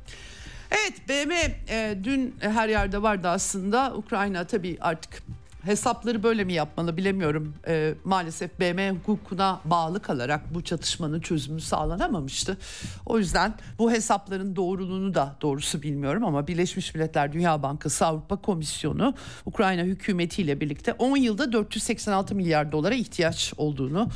[0.71, 1.33] Evet BM
[1.69, 5.23] e, dün her yerde vardı aslında Ukrayna tabii artık
[5.67, 7.53] hesapları böyle mi yapmalı bilemiyorum.
[7.67, 12.57] E, maalesef BM hukukuna bağlı kalarak bu çatışmanın çözümü sağlanamamıştı.
[13.05, 19.13] O yüzden bu hesapların doğruluğunu da doğrusu bilmiyorum ama Birleşmiş Milletler Dünya Bankası Avrupa Komisyonu
[19.45, 24.09] Ukrayna hükümetiyle birlikte 10 yılda 486 milyar dolara ihtiyaç olduğunu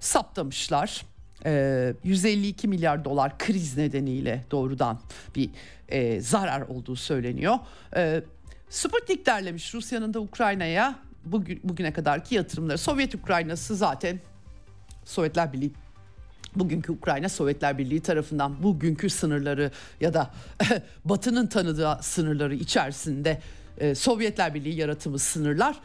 [0.00, 1.02] saptamışlar.
[2.04, 5.00] 152 milyar dolar kriz nedeniyle doğrudan
[5.36, 5.50] bir
[5.88, 7.54] e, zarar olduğu söyleniyor.
[7.96, 8.22] E,
[8.70, 12.78] Sputnik derlemiş Rusya'nın da Ukrayna'ya bugün, bugüne kadarki yatırımları.
[12.78, 14.20] Sovyet Ukraynası zaten
[15.04, 15.72] Sovyetler Birliği
[16.56, 20.30] bugünkü Ukrayna Sovyetler Birliği tarafından bugünkü sınırları ya da
[21.04, 23.40] Batı'nın tanıdığı sınırları içerisinde
[23.78, 25.76] e, Sovyetler Birliği yaratımı sınırlar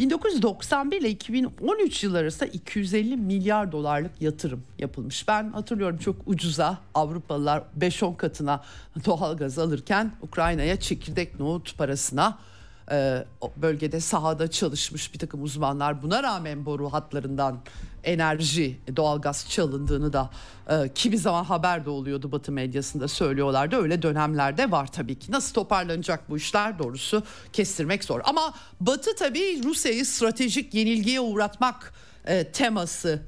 [0.00, 5.28] 1991 ile 2013 yıl arasında 250 milyar dolarlık yatırım yapılmış.
[5.28, 8.62] Ben hatırlıyorum çok ucuza Avrupalılar 5-10 katına
[9.06, 12.38] doğalgaz alırken Ukrayna'ya çekirdek nohut parasına
[12.90, 13.24] e,
[13.56, 17.58] bölgede sahada çalışmış bir takım uzmanlar buna rağmen boru hatlarından
[18.04, 20.30] enerji, doğalgaz çalındığını da
[20.68, 23.76] e, kimi zaman haber de oluyordu Batı medyasında söylüyorlardı.
[23.76, 25.32] Öyle dönemlerde var tabii ki.
[25.32, 27.22] Nasıl toparlanacak bu işler doğrusu
[27.52, 28.20] kestirmek zor.
[28.24, 31.92] Ama Batı tabii Rusya'yı stratejik yenilgiye uğratmak
[32.26, 33.22] e, teması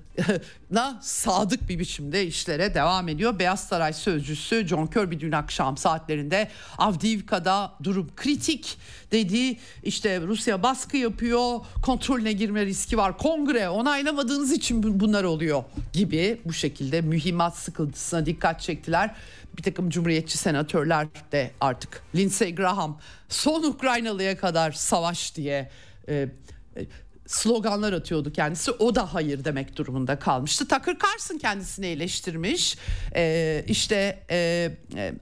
[0.71, 3.39] na sadık bir biçimde işlere devam ediyor.
[3.39, 8.79] Beyaz Saray sözcüsü John Kirby dün akşam saatlerinde Avdiivka'da durum kritik
[9.13, 9.59] dedi.
[9.83, 13.19] İşte Rusya baskı yapıyor, kontrolüne girme riski var.
[13.19, 19.15] Kongre onaylamadığınız için bunlar oluyor gibi bu şekilde mühimmat sıkıntısına dikkat çektiler.
[19.57, 25.71] Bir takım cumhuriyetçi senatörler de artık Lindsey Graham son Ukraynalıya kadar savaş diye
[26.09, 26.29] e,
[26.77, 26.87] e
[27.33, 28.71] sloganlar atıyordu kendisi.
[28.71, 30.69] O da hayır demek durumunda kalmıştı.
[30.69, 32.79] Tucker Carlson kendisini eleştirmiş.
[33.15, 34.71] Ee, işte e,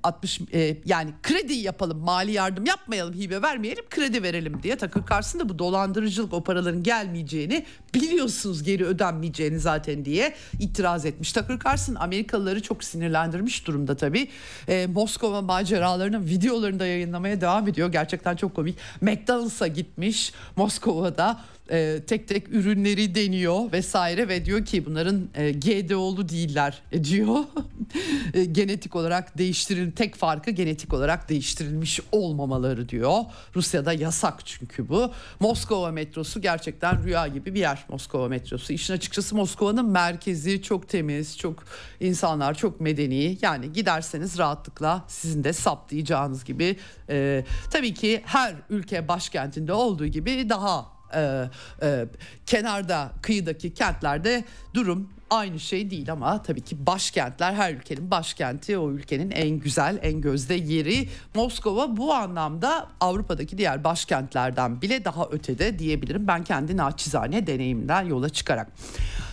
[0.03, 4.77] 60 e, e, yani kredi yapalım, mali yardım yapmayalım, hibe vermeyelim, kredi verelim diye.
[4.77, 11.33] Tucker Carlson da bu dolandırıcılık o paraların gelmeyeceğini biliyorsunuz geri ödenmeyeceğini zaten diye itiraz etmiş.
[11.33, 14.29] Tucker Carlson Amerikalıları çok sinirlendirmiş durumda tabii.
[14.69, 17.93] E, Moskova maceralarının videolarını da yayınlamaya devam ediyor.
[17.93, 18.77] Gerçekten çok komik.
[19.01, 21.41] McDonald's'a gitmiş Moskova'da
[21.71, 27.39] e, tek tek ürünleri deniyor vesaire ve diyor ki bunların e, GDO'lu değiller e, diyor.
[28.35, 33.19] e, genetik olarak değiştiril tek farkı genetik olarak değiştirilmiş olmamaları diyor.
[33.57, 35.13] Rusya'da yasak çünkü bu.
[35.41, 38.73] Moskova metrosu gerçekten rüya gibi bir yer Moskova metrosu.
[38.73, 41.65] İşin açıkçası Moskova'nın merkezi çok temiz, çok
[42.01, 43.39] insanlar çok medeni.
[43.43, 46.77] Yani giderseniz rahatlıkla sizin de saptayacağınız gibi
[47.09, 51.51] e, tabii ki her ülke başkentinde olduğu gibi daha e,
[51.83, 52.07] e,
[52.47, 54.45] kenarda kıyıdaki kentlerde
[54.75, 59.99] durum aynı şey değil ama tabii ki başkentler her ülkenin başkenti o ülkenin en güzel
[60.03, 66.77] en gözde yeri Moskova bu anlamda Avrupa'daki diğer başkentlerden bile daha ötede diyebilirim ben kendi
[66.77, 68.69] naçizane deneyimden yola çıkarak.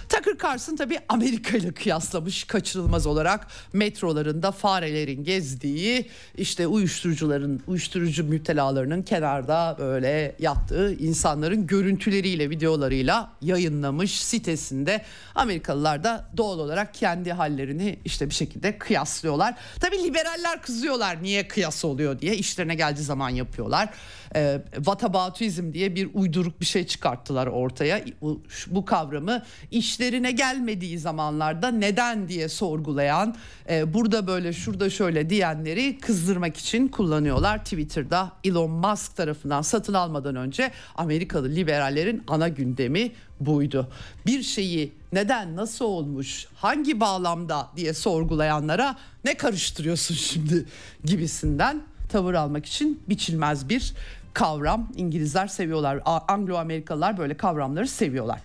[0.10, 9.02] Tucker Carlson tabii Amerika ile kıyaslamış kaçırılmaz olarak metrolarında farelerin gezdiği işte uyuşturucuların uyuşturucu müptelalarının
[9.02, 15.02] kenarda böyle yattığı insanların görüntüleriyle videolarıyla yayınlamış sitesinde
[15.36, 19.56] Amerikalılar da doğal olarak kendi hallerini işte bir şekilde kıyaslıyorlar.
[19.80, 23.90] Tabii liberaller kızıyorlar niye kıyas oluyor diye işlerine geldiği zaman yapıyorlar.
[24.36, 28.06] E, Whataboutism diye bir uyduruk bir şey çıkarttılar ortaya.
[28.22, 33.36] Bu, bu kavramı işlerine gelmediği zamanlarda neden diye sorgulayan,
[33.70, 37.64] e, burada böyle şurada şöyle diyenleri kızdırmak için kullanıyorlar.
[37.64, 43.88] Twitter'da Elon Musk tarafından satın almadan önce Amerikalı liberallerin ana gündemi buydu.
[44.26, 50.66] Bir şeyi neden, nasıl olmuş, hangi bağlamda diye sorgulayanlara ne karıştırıyorsun şimdi
[51.06, 53.94] gibisinden tavır almak için biçilmez bir
[54.38, 54.92] kavram.
[54.96, 56.02] İngilizler seviyorlar.
[56.06, 58.40] Anglo-Amerikalılar böyle kavramları seviyorlar.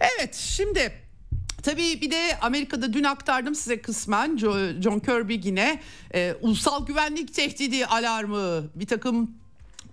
[0.00, 0.92] Evet şimdi
[1.62, 4.36] Tabii bir de Amerika'da dün aktardım size kısmen
[4.82, 5.80] John Kirby yine
[6.14, 9.30] e, ulusal güvenlik tehdidi alarmı bir takım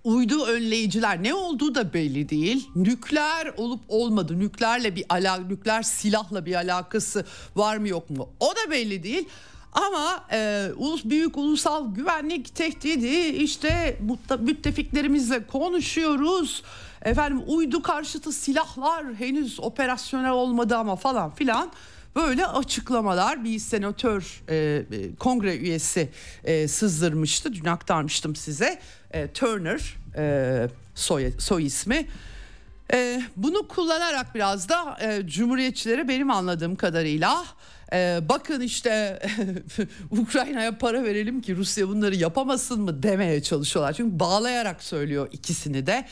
[0.04, 2.68] uydu önleyiciler ne olduğu da belli değil.
[2.76, 4.38] Nükleer olup olmadı.
[4.38, 7.26] Nükleerle bir ala nükleer silahla bir alakası
[7.56, 8.28] var mı yok mu?
[8.40, 9.28] O da belli değil.
[9.72, 13.98] Ama e, ulus büyük ulusal güvenlik tehdidi işte
[14.40, 16.62] müttefiklerimizle konuşuyoruz.
[17.02, 21.72] Efendim uydu karşıtı silahlar henüz operasyonel olmadı ama falan filan.
[22.16, 26.08] Böyle açıklamalar bir senatör e, e, kongre üyesi
[26.44, 27.54] e, sızdırmıştı.
[27.54, 28.80] Dün aktarmıştım size.
[29.10, 32.06] E, Turner e, soy, soy ismi.
[32.92, 37.44] Ee, bunu kullanarak biraz da e, cumhuriyetçilere benim anladığım kadarıyla
[37.92, 39.22] ee, bakın işte
[40.10, 43.92] Ukrayna'ya para verelim ki Rusya bunları yapamasın mı demeye çalışıyorlar.
[43.92, 46.06] Çünkü bağlayarak söylüyor ikisini de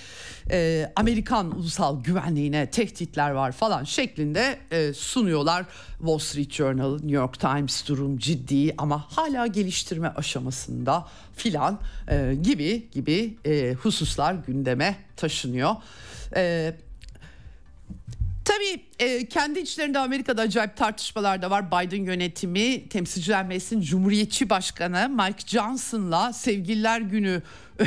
[0.50, 5.66] ee, Amerikan ulusal güvenliğine tehditler var falan şeklinde e, sunuyorlar.
[5.98, 11.06] Wall Street Journal, New York Times durum ciddi ama hala geliştirme aşamasında
[11.36, 15.76] filan e, gibi gibi e, hususlar gündeme taşınıyor.
[16.32, 16.87] Evet
[18.48, 21.70] Tabii e, kendi içlerinde Amerika'da acayip tartışmalar da var.
[21.70, 27.42] Biden yönetimi Temsilciler Meclisi'nin Cumhuriyetçi Başkanı Mike Johnson'la Sevgililer Günü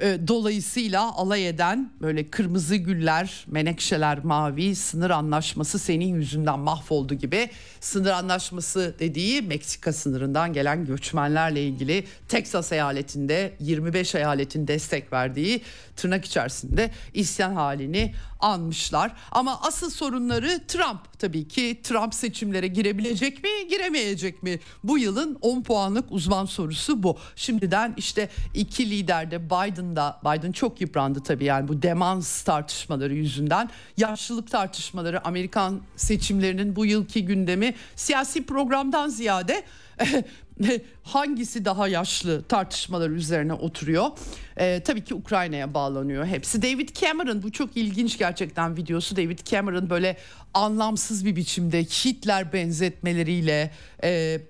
[0.00, 7.50] e, dolayısıyla alay eden böyle kırmızı güller, menekşeler mavi, sınır anlaşması senin yüzünden mahvoldu gibi
[7.80, 15.62] sınır anlaşması dediği Meksika sınırından gelen göçmenlerle ilgili Texas eyaletinde 25 eyaletin destek verdiği
[15.96, 19.12] tırnak içerisinde isyan halini anmışlar.
[19.32, 21.80] Ama asıl sorunları Trump tabii ki.
[21.82, 24.60] Trump seçimlere girebilecek mi, giremeyecek mi?
[24.84, 27.18] Bu yılın 10 puanlık uzman sorusu bu.
[27.36, 33.70] Şimdiden işte iki lider de Biden'da Biden çok yıprandı tabii yani bu demans tartışmaları yüzünden.
[33.96, 39.64] Yaşlılık tartışmaları Amerikan seçimlerinin bu yılki gündemi siyasi programdan ziyade
[41.02, 44.06] hangisi daha yaşlı tartışmalar üzerine oturuyor.
[44.56, 46.62] Ee, tabii ki Ukrayna'ya bağlanıyor hepsi.
[46.62, 49.16] David Cameron bu çok ilginç gerçekten videosu.
[49.16, 50.16] David Cameron böyle
[50.54, 53.70] anlamsız bir biçimde Hitler benzetmeleriyle...
[54.04, 54.40] E,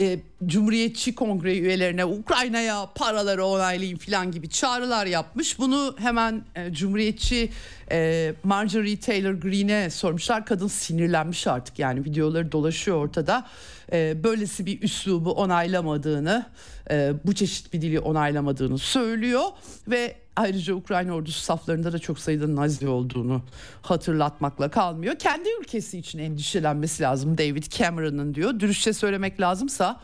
[0.00, 5.58] e, Cumhuriyetçi Kongre üyelerine Ukrayna'ya paraları onaylayın falan gibi çağrılar yapmış.
[5.58, 7.50] Bunu hemen e, Cumhuriyetçi
[7.92, 10.46] e, Marjorie Taylor Greene'e sormuşlar.
[10.46, 13.46] Kadın sinirlenmiş artık yani videoları dolaşıyor ortada.
[13.92, 16.46] E, böylesi bir üslubu onaylamadığını,
[16.90, 19.44] e, bu çeşit bir dili onaylamadığını söylüyor
[19.88, 23.42] ve Ayrıca Ukrayna ordusu saflarında da çok sayıda Nazi olduğunu
[23.82, 25.18] hatırlatmakla kalmıyor.
[25.18, 28.60] Kendi ülkesi için endişelenmesi lazım David Cameron'ın diyor.
[28.60, 30.00] Dürüstçe söylemek lazımsa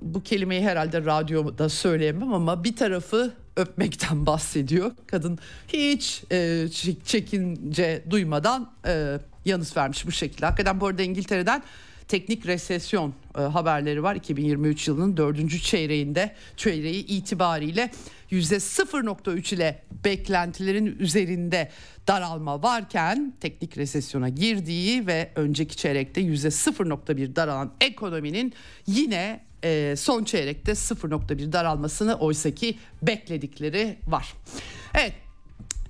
[0.00, 4.90] bu kelimeyi herhalde radyoda söyleyemem ama bir tarafı öpmekten bahsediyor.
[5.06, 5.38] Kadın
[5.68, 6.66] hiç e,
[7.04, 10.46] çekince duymadan e, yanıt vermiş bu şekilde.
[10.46, 11.62] Hakikaten bu arada İngiltere'den
[12.08, 14.16] teknik resesyon e, haberleri var.
[14.16, 17.90] 2023 yılının dördüncü çeyreğinde çeyreği itibariyle
[18.34, 21.70] %0.3 ile beklentilerin üzerinde
[22.08, 28.52] daralma varken teknik resesyona girdiği ve önceki çeyrekte yüzde 0.1 daralan ekonominin
[28.86, 34.34] yine e, son çeyrekte 0.1 daralmasını oysaki bekledikleri var.
[34.94, 35.12] Evet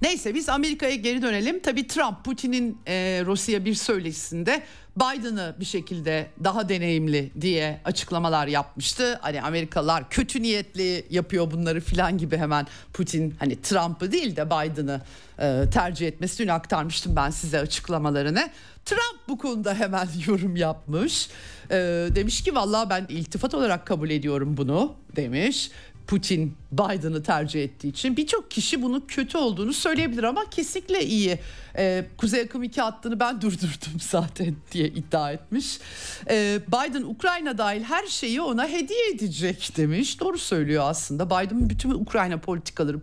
[0.03, 1.61] Neyse biz Amerika'ya geri dönelim.
[1.61, 4.63] Tabii Trump Putin'in e, Rusya bir söyleşisinde
[4.97, 9.19] Biden'ı bir şekilde daha deneyimli diye açıklamalar yapmıştı.
[9.23, 15.01] Hani Amerikalılar kötü niyetli yapıyor bunları filan gibi hemen Putin hani Trump'ı değil de Biden'ı
[15.39, 18.51] e, tercih etmesini aktarmıştım ben size açıklamalarını.
[18.85, 21.29] Trump bu konuda hemen yorum yapmış.
[21.71, 21.77] E,
[22.15, 25.71] demiş ki vallahi ben iltifat olarak kabul ediyorum bunu demiş.
[26.07, 31.39] Putin Biden'ı tercih ettiği için birçok kişi bunu kötü olduğunu söyleyebilir ama kesinlikle iyi.
[31.77, 35.79] Ee, Kuzey Akım 2 hattını ben durdurdum zaten diye iddia etmiş.
[36.31, 40.21] Ee, Biden Ukrayna dahil her şeyi ona hediye edecek demiş.
[40.21, 41.27] Doğru söylüyor aslında.
[41.27, 43.01] Biden'ın bütün Ukrayna politikaları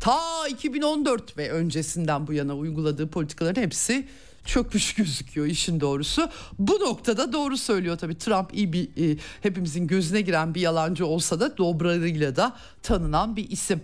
[0.00, 4.08] ta 2014 ve öncesinden bu yana uyguladığı politikaların hepsi
[4.44, 6.30] çökmüş gözüküyor işin doğrusu.
[6.58, 11.40] Bu noktada doğru söylüyor tabii Trump iyi bir e, hepimizin gözüne giren bir yalancı olsa
[11.40, 13.80] da dobrarıyla da tanınan bir isim.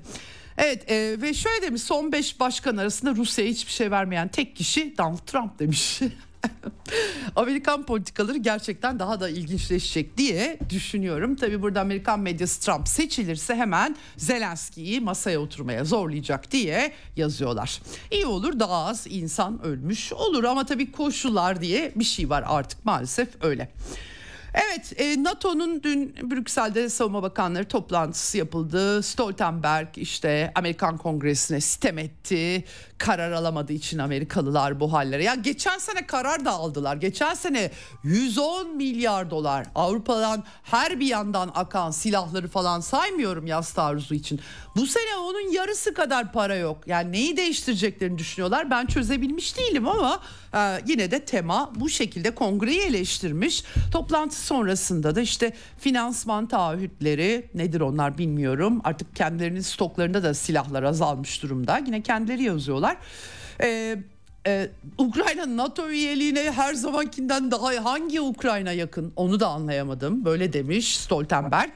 [0.58, 4.98] Evet e, ve şöyle demiş son 5 başkan arasında Rusya'ya hiçbir şey vermeyen tek kişi
[4.98, 6.00] Donald Trump demiş.
[7.36, 11.36] Amerikan politikaları gerçekten daha da ilginçleşecek diye düşünüyorum.
[11.36, 17.82] Tabi burada Amerikan medyası Trump seçilirse hemen Zelenski'yi masaya oturmaya zorlayacak diye yazıyorlar.
[18.10, 22.84] İyi olur daha az insan ölmüş olur ama tabii koşullar diye bir şey var artık
[22.84, 23.68] maalesef öyle.
[24.54, 29.02] Evet e, NATO'nun dün Brüksel'de savunma bakanları toplantısı yapıldı.
[29.02, 32.64] Stoltenberg işte Amerikan Kongresi'ne sitem etti.
[32.98, 35.24] Karar alamadığı için Amerikalılar bu hallere.
[35.24, 36.96] Ya geçen sene karar da aldılar.
[36.96, 37.70] Geçen sene
[38.04, 44.40] 110 milyar dolar Avrupa'dan her bir yandan akan silahları falan saymıyorum yaz taarruzu için.
[44.76, 46.78] Bu sene onun yarısı kadar para yok.
[46.86, 48.70] Yani neyi değiştireceklerini düşünüyorlar.
[48.70, 50.20] Ben çözebilmiş değilim ama
[50.54, 53.64] e, yine de tema bu şekilde kongreyi eleştirmiş.
[53.92, 58.80] Toplantı sonrasında da işte finansman taahhütleri nedir onlar bilmiyorum.
[58.84, 61.78] Artık kendilerinin stoklarında da silahlar azalmış durumda.
[61.86, 62.87] Yine kendileri yazıyorlar.
[63.62, 63.98] Eee
[64.48, 70.24] ee, Ukrayna NATO üyeliğine her zamankinden daha hangi Ukrayna yakın onu da anlayamadım.
[70.24, 71.70] Böyle demiş Stoltenberg.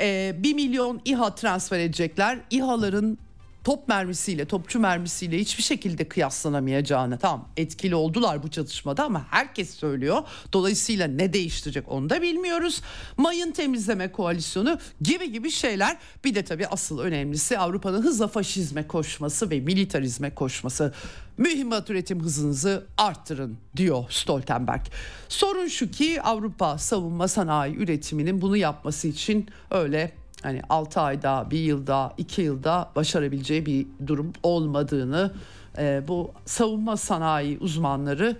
[0.00, 2.38] Ee, 1 milyon İHA transfer edecekler.
[2.50, 3.18] İHA'ların
[3.64, 10.22] top mermisiyle, topçu mermisiyle hiçbir şekilde kıyaslanamayacağını tamam etkili oldular bu çatışmada ama herkes söylüyor.
[10.52, 12.82] Dolayısıyla ne değiştirecek onu da bilmiyoruz.
[13.16, 15.96] Mayın temizleme koalisyonu gibi gibi şeyler.
[16.24, 20.94] Bir de tabii asıl önemlisi Avrupa'nın hızla faşizme koşması ve militarizme koşması.
[21.38, 24.82] Mühimmat üretim hızınızı arttırın diyor Stoltenberg.
[25.28, 31.58] Sorun şu ki Avrupa savunma sanayi üretiminin bunu yapması için öyle hani 6 ayda, bir
[31.58, 35.32] yılda, 2 yılda başarabileceği bir durum olmadığını
[35.78, 38.36] e, bu savunma sanayi uzmanları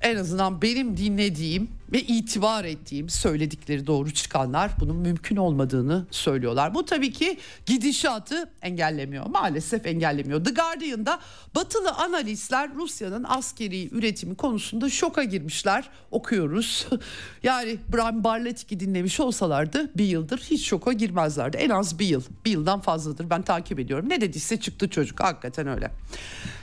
[0.00, 6.74] en azından benim dinlediğim ve itibar ettiğim söyledikleri doğru çıkanlar bunun mümkün olmadığını söylüyorlar.
[6.74, 9.26] Bu tabii ki gidişatı engellemiyor.
[9.26, 10.44] Maalesef engellemiyor.
[10.44, 11.20] The Guardian'da
[11.54, 15.90] batılı analistler Rusya'nın askeri üretimi konusunda şoka girmişler.
[16.10, 16.86] Okuyoruz.
[17.42, 21.56] yani Bram Barletik'i dinlemiş olsalardı bir yıldır hiç şoka girmezlerdi.
[21.56, 22.22] En az bir yıl.
[22.44, 24.08] Bir yıldan fazladır ben takip ediyorum.
[24.08, 25.20] Ne dediyse çıktı çocuk.
[25.20, 25.90] Hakikaten öyle.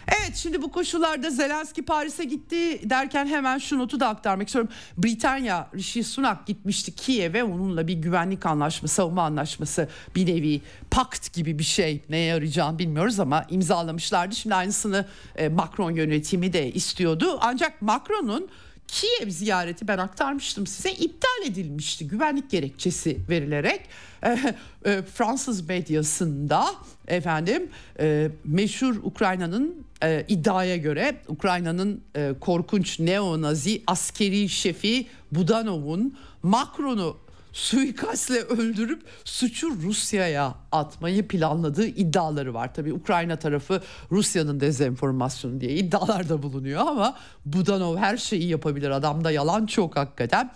[0.07, 4.71] Evet şimdi bu koşullarda Zelenski Paris'e gitti derken hemen şu notu da aktarmak istiyorum.
[4.97, 11.59] Britanya Rishi Sunak gitmişti Kiev'e onunla bir güvenlik anlaşması, savunma anlaşması bir nevi pakt gibi
[11.59, 14.35] bir şey neye yarayacağını bilmiyoruz ama imzalamışlardı.
[14.35, 17.37] Şimdi aynısını e, Macron yönetimi de istiyordu.
[17.41, 18.49] Ancak Macron'un
[18.87, 23.81] Kiev ziyareti ben aktarmıştım size iptal edilmişti güvenlik gerekçesi verilerek
[24.23, 24.37] e,
[24.85, 26.65] e, Fransız medyasında
[27.07, 37.17] efendim e, meşhur Ukrayna'nın e, iddiaya göre Ukrayna'nın e, korkunç neonazi askeri şefi Budanov'un Macron'u
[37.55, 42.73] suikastle öldürüp suçu Rusya'ya atmayı planladığı iddiaları var.
[42.73, 43.81] Tabi Ukrayna tarafı
[44.11, 48.89] Rusya'nın dezenformasyonu diye iddialarda bulunuyor ama Budanov her şeyi yapabilir.
[48.89, 50.51] Adamda yalan çok hakikaten.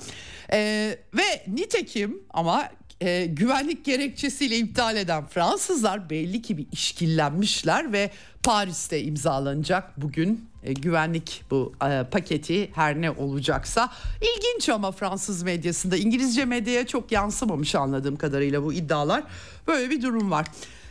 [0.51, 2.63] Ee, ve nitekim ama
[3.01, 8.11] e, güvenlik gerekçesiyle iptal eden Fransızlar belli ki bir işkillenmişler ve
[8.43, 13.89] Paris'te imzalanacak bugün e, güvenlik bu e, paketi her ne olacaksa
[14.21, 19.23] ilginç ama Fransız medyasında İngilizce medyaya çok yansımamış anladığım kadarıyla bu iddialar
[19.67, 20.45] böyle bir durum var.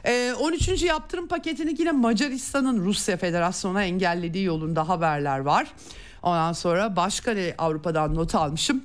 [0.04, 0.82] E, 13.
[0.82, 5.72] yaptırım paketini yine Macaristan'ın Rusya Federasyonu'na engellediği yolunda haberler var.
[6.22, 8.84] Ondan sonra başka Avrupa'dan not almışım.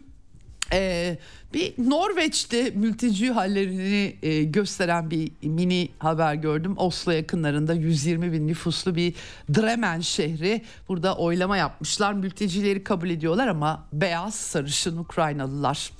[0.74, 1.18] Ee,
[1.54, 6.74] bir Norveç'te mülteci hallerini e, gösteren bir mini haber gördüm.
[6.78, 9.14] Oslo yakınlarında 120 bin nüfuslu bir
[9.56, 10.62] Dremen şehri.
[10.88, 12.14] Burada oylama yapmışlar.
[12.14, 15.92] Mültecileri kabul ediyorlar ama beyaz sarışın Ukraynalılar.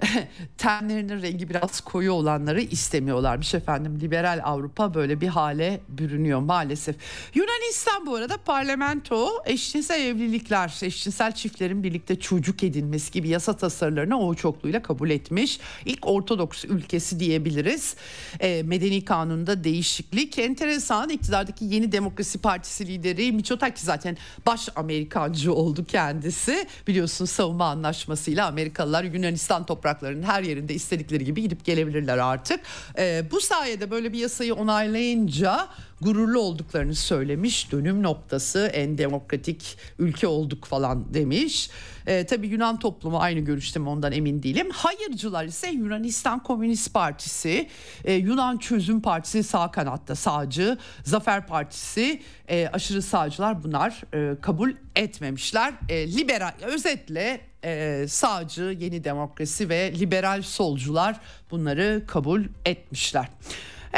[0.58, 4.00] tenlerinin rengi biraz koyu olanları istemiyorlarmış efendim.
[4.00, 6.96] Liberal Avrupa böyle bir hale bürünüyor maalesef.
[7.34, 14.34] Yunanistan bu arada parlamento eşcinsel evlilikler, eşcinsel çiftlerin birlikte çocuk edinmesi gibi yasa tasarılarını o
[14.34, 15.60] çokluğuyla kabul etmiş.
[15.84, 17.96] İlk Ortodoks ülkesi diyebiliriz.
[18.40, 20.38] E, medeni kanunda değişiklik.
[20.38, 24.16] Enteresan iktidardaki yeni demokrasi partisi lideri Miçotakis zaten
[24.46, 26.66] baş Amerikancı oldu kendisi.
[26.86, 32.60] Biliyorsun savunma anlaşmasıyla Amerikalılar Yunanistan toprağı topraklarının her yerinde istedikleri gibi gidip gelebilirler artık.
[32.98, 35.68] E, bu sayede böyle bir yasayı onaylayınca
[36.00, 37.72] gururlu olduklarını söylemiş.
[37.72, 41.70] Dönüm noktası en demokratik ülke olduk falan demiş.
[42.06, 44.70] E, tabii Yunan toplumu aynı görüşte mi ondan emin değilim.
[44.70, 47.68] Hayırcılar ise Yunanistan Komünist Partisi,
[48.04, 54.72] e, Yunan Çözüm Partisi sağ kanatta sağcı, Zafer Partisi e, aşırı sağcılar bunlar e, kabul
[54.96, 55.74] etmemişler.
[55.88, 63.28] E, liberal özetle e, sağcı, yeni demokrasi ve liberal solcular bunları kabul etmişler.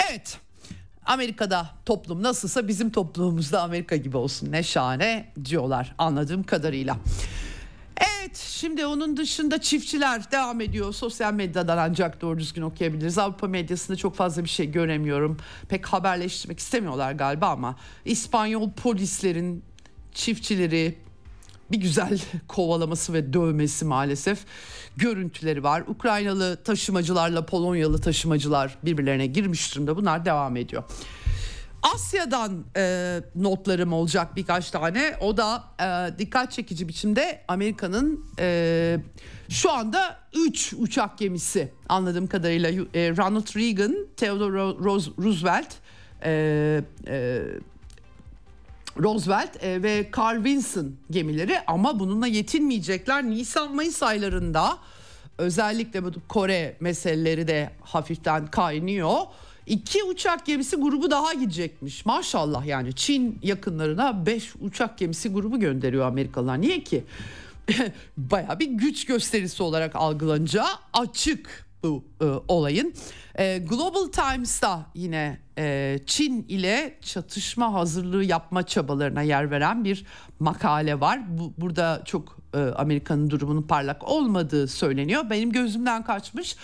[0.08, 0.38] Evet.
[1.06, 6.96] Amerika'da toplum nasılsa bizim toplumumuzda Amerika gibi olsun ne şahane diyorlar anladığım kadarıyla.
[8.00, 10.92] Evet şimdi onun dışında çiftçiler devam ediyor.
[10.92, 13.18] Sosyal medyadan ancak doğru düzgün okuyabiliriz.
[13.18, 15.36] Avrupa medyasında çok fazla bir şey göremiyorum.
[15.68, 19.62] Pek haberleştirmek istemiyorlar galiba ama İspanyol polislerin
[20.14, 20.98] çiftçileri
[21.70, 24.38] bir güzel kovalaması ve dövmesi maalesef
[24.96, 25.84] görüntüleri var.
[25.86, 29.96] Ukraynalı taşımacılarla Polonyalı taşımacılar birbirlerine girmiş durumda.
[29.96, 30.84] Bunlar devam ediyor.
[31.94, 35.16] Asya'dan e, notlarım olacak birkaç tane.
[35.20, 38.98] O da e, dikkat çekici biçimde Amerika'nın e,
[39.48, 44.58] şu anda 3 uçak gemisi anladığım kadarıyla e, Ronald Reagan, Theodore
[45.18, 45.74] Roosevelt,
[46.22, 47.42] e, e,
[48.98, 53.24] Roosevelt e, ve Carl Vinson gemileri ama bununla yetinmeyecekler.
[53.24, 54.78] Nisan-Mayıs aylarında
[55.38, 59.18] özellikle bu Kore meseleleri de hafiften kaynıyor.
[59.68, 62.06] İki uçak gemisi grubu daha gidecekmiş.
[62.06, 66.60] Maşallah yani Çin yakınlarına 5 uçak gemisi grubu gönderiyor Amerikalılar.
[66.60, 67.04] Niye ki?
[68.16, 71.68] Baya bir güç gösterisi olarak algılanacağı açık.
[71.82, 72.94] bu e, olayın.
[73.38, 80.04] E, Global Times'ta yine e, Çin ile çatışma hazırlığı yapma çabalarına yer veren bir
[80.40, 81.38] makale var.
[81.38, 85.30] Bu, burada çok e, Amerika'nın durumunun parlak olmadığı söyleniyor.
[85.30, 86.56] Benim gözümden kaçmış.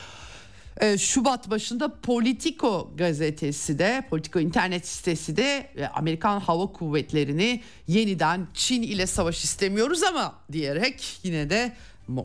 [0.81, 8.47] E, Şubat başında Politico gazetesi de, Politico internet sitesi de e, Amerikan Hava Kuvvetleri'ni yeniden
[8.55, 11.73] Çin ile savaş istemiyoruz ama diyerek yine de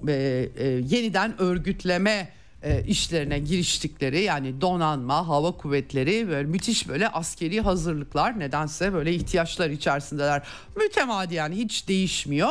[0.07, 0.13] e,
[0.57, 8.39] e, yeniden örgütleme e, işlerine giriştikleri yani donanma, hava kuvvetleri böyle müthiş böyle askeri hazırlıklar
[8.39, 10.43] nedense böyle ihtiyaçlar içerisindeler.
[10.75, 12.49] Mütemadi yani hiç değişmiyor.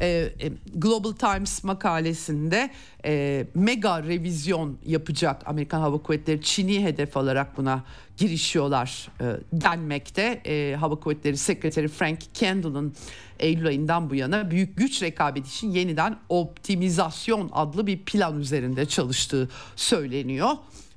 [0.00, 0.32] E, e,
[0.74, 2.70] Global Times makalesinde
[3.04, 7.84] e, mega revizyon yapacak Amerikan Hava Kuvvetleri Çin'i hedef alarak buna
[8.16, 10.42] girişiyorlar e, denmekte.
[10.46, 12.94] E, Hava Kuvvetleri Sekreteri Frank Kendall'ın
[13.38, 19.48] Eylül ayından bu yana büyük güç rekabeti için yeniden optimizasyon adlı bir plan üzerinde çalıştığı
[19.76, 20.50] söyleniyor.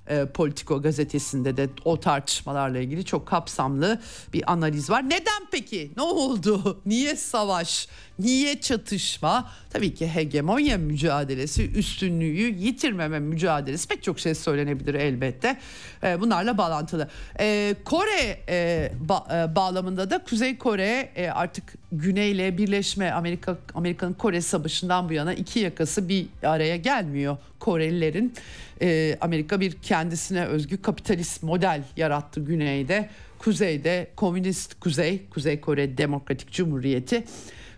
[0.09, 4.01] E, Politico gazetesinde de o tartışmalarla ilgili çok kapsamlı
[4.33, 5.05] bir analiz var.
[5.05, 5.91] Neden peki?
[5.97, 6.81] Ne oldu?
[6.85, 7.87] Niye savaş?
[8.19, 9.51] Niye çatışma?
[9.69, 15.57] Tabii ki hegemonya mücadelesi, üstünlüğü yitirmeme mücadelesi pek çok şey söylenebilir elbette.
[16.03, 17.09] E, bunlarla bağlantılı.
[17.39, 24.13] E, Kore e, ba, e, bağlamında da Kuzey Kore e, artık Güney'le birleşme Amerika Amerika'nın
[24.13, 28.33] Kore Savaşı'ndan bu yana iki yakası bir araya gelmiyor Korelilerin.
[28.81, 33.09] E, Amerika bir kendisine özgü kapitalist model yarattı Güney'de.
[33.39, 37.23] Kuzey'de Komünist Kuzey, Kuzey Kore Demokratik Cumhuriyeti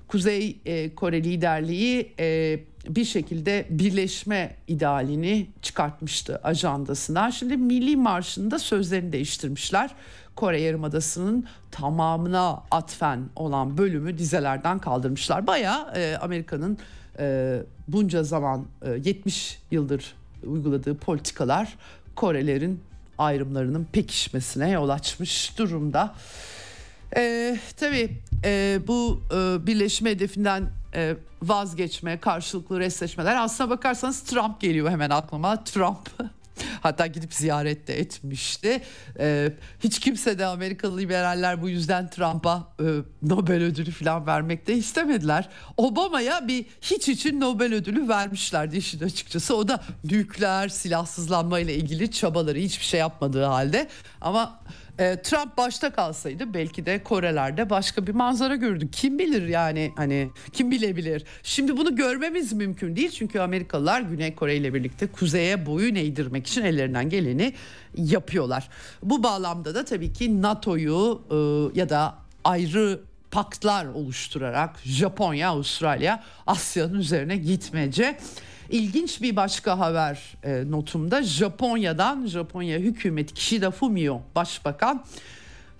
[0.08, 7.32] Kuzey e, Kore liderliği e, bir şekilde birleşme idealini çıkartmıştı ajandasına.
[7.32, 9.91] Şimdi Milli Marşı'nda sözlerini değiştirmişler.
[10.36, 15.48] Kore Yarımadası'nın tamamına atfen olan bölümü dizelerden kaldırmışlar.
[15.48, 16.78] Baya e, Amerika'nın
[17.20, 21.76] e, bunca zaman e, 70 yıldır uyguladığı politikalar
[22.16, 22.80] Korelerin
[23.18, 26.16] ayrımlarının pekişmesine yol açmış durumda.
[27.16, 34.90] Ee, tabii e, bu e, birleşme hedefinden e, vazgeçme, karşılıklı resleşmeler aslına bakarsanız Trump geliyor
[34.90, 35.64] hemen aklıma.
[35.64, 36.10] Trump
[36.82, 38.82] Hatta gidip ziyaret de etmişti.
[39.20, 42.86] Ee, hiç kimse de Amerikalı liberaller bu yüzden Trump'a e,
[43.22, 45.50] Nobel ödülü falan vermek de istemediler.
[45.78, 49.56] Obama'ya bir hiç için Nobel ödülü vermişlerdi işin açıkçası.
[49.56, 53.88] O da nükleer silahsızlanma ile ilgili çabaları hiçbir şey yapmadığı halde.
[54.22, 54.60] Ama
[55.00, 58.93] e, Trump başta kalsaydı belki de Kore'lerde başka bir manzara gördük.
[58.93, 61.24] Kim bilir yani hani kim bilebilir.
[61.43, 66.62] Şimdi bunu görmemiz mümkün değil çünkü Amerikalılar Güney Kore ile birlikte kuzeye boyun eğdirmek için
[66.62, 67.54] ellerinden geleni
[67.98, 68.70] yapıyorlar.
[69.04, 71.36] Bu bağlamda da tabii ki NATO'yu e,
[71.80, 73.00] ya da ayrı
[73.32, 78.18] paktlar oluşturarak Japonya, Avustralya, Asya'nın üzerine gitmece
[78.70, 81.24] İlginç bir başka haber e, notumda.
[81.24, 85.05] Japonya'dan Japonya hükümeti Kishida Fumio başbakan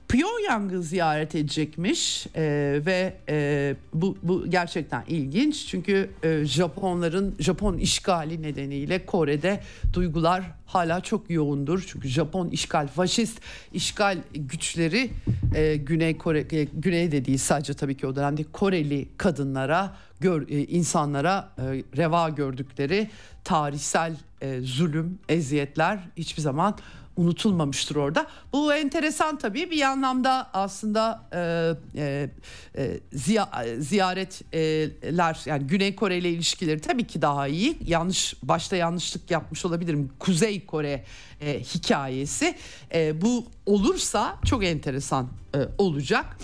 [0.10, 2.42] Pyongyang'ı ziyaret edecekmiş e,
[2.86, 5.68] ve e, bu, bu gerçekten ilginç.
[5.68, 9.60] Çünkü e, Japonların Japon işgali nedeniyle Kore'de
[9.94, 11.84] duygular hala çok yoğundur.
[11.88, 13.42] Çünkü Japon işgal faşist
[13.74, 15.10] işgal güçleri
[15.56, 20.64] e, Güney Kore e, Güney de sadece tabii ki o dönemde Koreli kadınlara gör, e,
[20.64, 21.62] insanlara e,
[21.98, 23.10] reva gördükleri
[23.44, 26.78] tarihsel e, zulüm eziyetler hiçbir zaman
[27.18, 28.28] unutulmamıştır orada.
[28.54, 32.30] Bu enteresan tabii bir anlamda aslında e, e,
[32.78, 33.50] e, ziya,
[33.80, 37.78] ziyaretler yani Güney Kore ile ilişkileri tabii ki daha iyi.
[37.88, 40.10] Yanlış başta yanlışlık yapmış olabilirim.
[40.20, 41.04] Kuzey Kore
[41.42, 42.56] e, hikayesi
[42.94, 46.38] e, bu olursa çok enteresan e, olacak.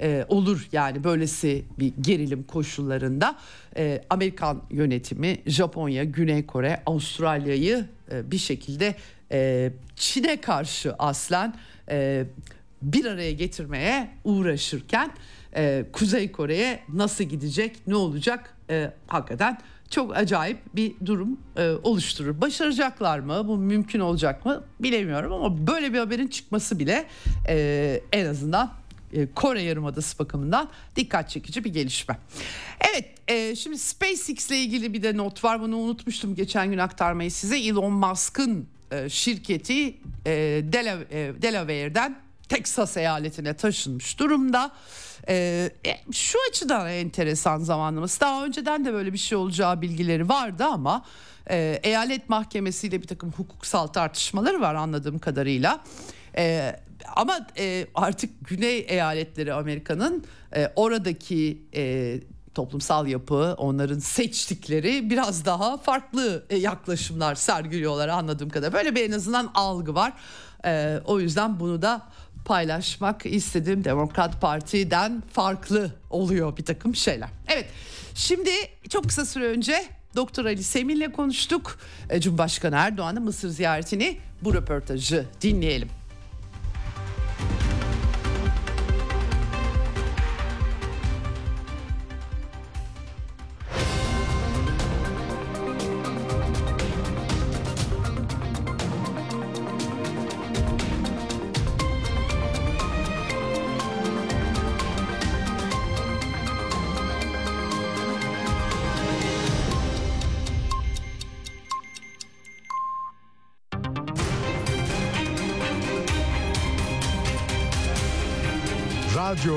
[0.00, 3.36] E, olur yani böylesi bir gerilim koşullarında
[3.76, 8.94] e, Amerikan yönetimi Japonya, Güney Kore, Avustralya'yı e, bir şekilde
[9.32, 11.54] e, Çin'e karşı aslen
[11.90, 12.24] e,
[12.82, 15.10] bir araya getirmeye uğraşırken
[15.56, 19.58] e, Kuzey Kore'ye nasıl gidecek, ne olacak e, hakikaten
[19.90, 22.40] çok acayip bir durum e, oluşturur.
[22.40, 23.48] Başaracaklar mı?
[23.48, 24.64] Bu mümkün olacak mı?
[24.80, 27.06] Bilemiyorum ama böyle bir haberin çıkması bile
[27.48, 28.72] e, en azından
[29.12, 32.18] e, Kore Yarımadası bakımından dikkat çekici bir gelişme.
[32.90, 37.30] Evet e, şimdi SpaceX ile ilgili bir de not var bunu unutmuştum geçen gün aktarmayı
[37.30, 37.58] size.
[37.58, 40.32] Elon Musk'ın e, şirketi e,
[41.42, 42.18] Delaware'den
[42.48, 44.70] Texas eyaletine taşınmış durumda.
[46.12, 48.20] Şu açıdan enteresan zamanlaması.
[48.20, 51.04] Daha önceden de böyle bir şey olacağı bilgileri vardı ama
[51.50, 55.80] e, eyalet mahkemesiyle bir takım hukuksal tartışmaları var anladığım kadarıyla.
[56.36, 56.76] E,
[57.16, 60.24] ama e, artık güney eyaletleri Amerika'nın
[60.56, 62.14] e, oradaki e,
[62.58, 68.72] toplumsal yapı, onların seçtikleri biraz daha farklı e, yaklaşımlar sergiliyorlar anladığım kadar.
[68.72, 70.12] Böyle bir en azından algı var.
[70.64, 72.02] Ee, o yüzden bunu da
[72.44, 73.84] paylaşmak istedim.
[73.84, 77.28] Demokrat Parti'den farklı oluyor bir takım şeyler.
[77.48, 77.66] Evet
[78.14, 78.50] şimdi
[78.88, 79.84] çok kısa süre önce
[80.16, 81.78] Doktor Ali Semil'le konuştuk.
[82.10, 85.88] E, Cumhurbaşkanı Erdoğan'ın Mısır ziyaretini bu röportajı dinleyelim.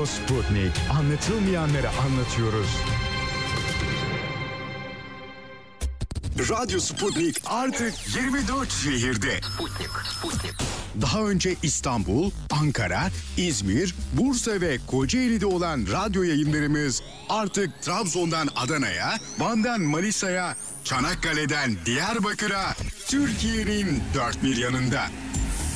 [0.02, 0.72] Radyo Sputnik.
[0.90, 2.68] Anlatılmayanları anlatıyoruz.
[6.38, 9.40] Radyo Sputnik artık 24 şehirde.
[11.00, 19.80] Daha önce İstanbul, Ankara, İzmir, Bursa ve Kocaeli'de olan radyo yayınlarımız artık Trabzon'dan Adana'ya, Van'dan
[19.80, 22.74] Manisa'ya, Çanakkale'den Diyarbakır'a,
[23.08, 25.02] Türkiye'nin dört bir yanında.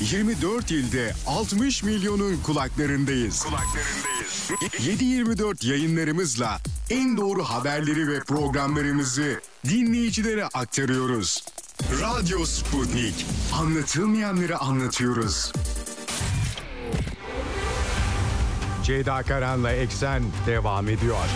[0.00, 3.42] 24 ilde 60 milyonun kulaklarındayız.
[3.42, 4.50] Kulaklarındayız.
[5.00, 6.58] 7-24 yayınlarımızla
[6.90, 11.44] en doğru haberleri ve programlarımızı dinleyicilere aktarıyoruz.
[12.02, 13.26] Radyo Sputnik.
[13.54, 15.52] Anlatılmayanları anlatıyoruz.
[18.84, 21.26] Ceyda Karan'la Eksen devam ediyor.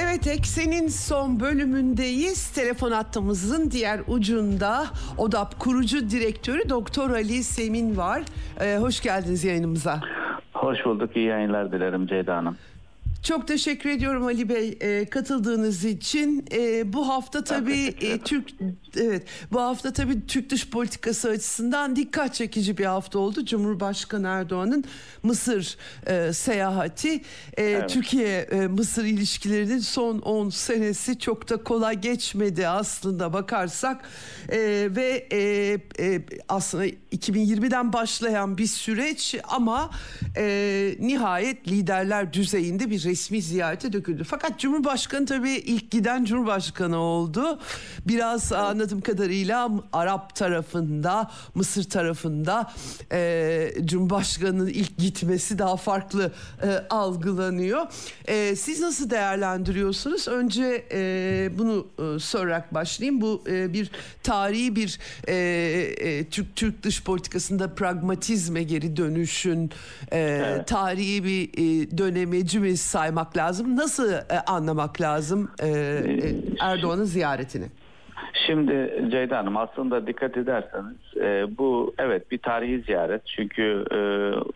[0.00, 2.50] Evet Eksen'in son bölümündeyiz.
[2.50, 4.84] Telefon hattımızın diğer ucunda
[5.18, 8.22] ODAP kurucu direktörü Doktor Ali Semin var.
[8.60, 10.00] Ee, hoş geldiniz yayınımıza.
[10.54, 11.16] Hoş bulduk.
[11.16, 12.56] İyi yayınlar dilerim Ceyda Hanım.
[13.22, 16.44] Çok teşekkür ediyorum Ali Bey e, katıldığınız için.
[16.52, 18.50] E, bu hafta tabii e, Türk
[18.96, 23.44] evet bu hafta tabii Türk dış politikası açısından dikkat çekici bir hafta oldu.
[23.44, 24.84] Cumhurbaşkanı Erdoğan'ın
[25.22, 27.12] Mısır e, seyahati.
[27.12, 27.22] E,
[27.62, 27.90] evet.
[27.90, 34.04] Türkiye e, Mısır ilişkilerinin son 10 senesi çok da kolay geçmedi aslında bakarsak.
[34.48, 34.58] E,
[34.96, 35.38] ve e,
[35.98, 39.90] e, aslında 2020'den başlayan bir süreç ama
[40.36, 44.24] e, nihayet liderler düzeyinde bir resmi ziyarete döküldü.
[44.24, 47.58] Fakat Cumhurbaşkanı tabii ilk giden Cumhurbaşkanı oldu.
[48.06, 52.72] Biraz anladığım kadarıyla Arap tarafında, Mısır tarafında
[53.12, 56.32] e, Cumhurbaşkanı'nın ilk gitmesi daha farklı
[56.62, 57.86] e, algılanıyor.
[58.24, 60.28] E, siz nasıl değerlendiriyorsunuz?
[60.28, 63.20] Önce e, bunu e, sorarak başlayayım.
[63.20, 63.90] Bu e, bir
[64.22, 64.98] tarihi bir
[65.28, 69.70] e, e, Türk Türk dış politikasında pragmatizme geri dönüşün
[70.12, 70.68] e, evet.
[70.68, 73.76] tarihi bir e, dönemi cümlesi saymak lazım.
[73.76, 76.02] Nasıl e, anlamak lazım e, e,
[76.60, 77.66] Erdoğan'ın ziyaretini?
[78.46, 83.98] Şimdi Ceyda Hanım aslında dikkat ederseniz e, bu evet bir tarihi ziyaret çünkü e,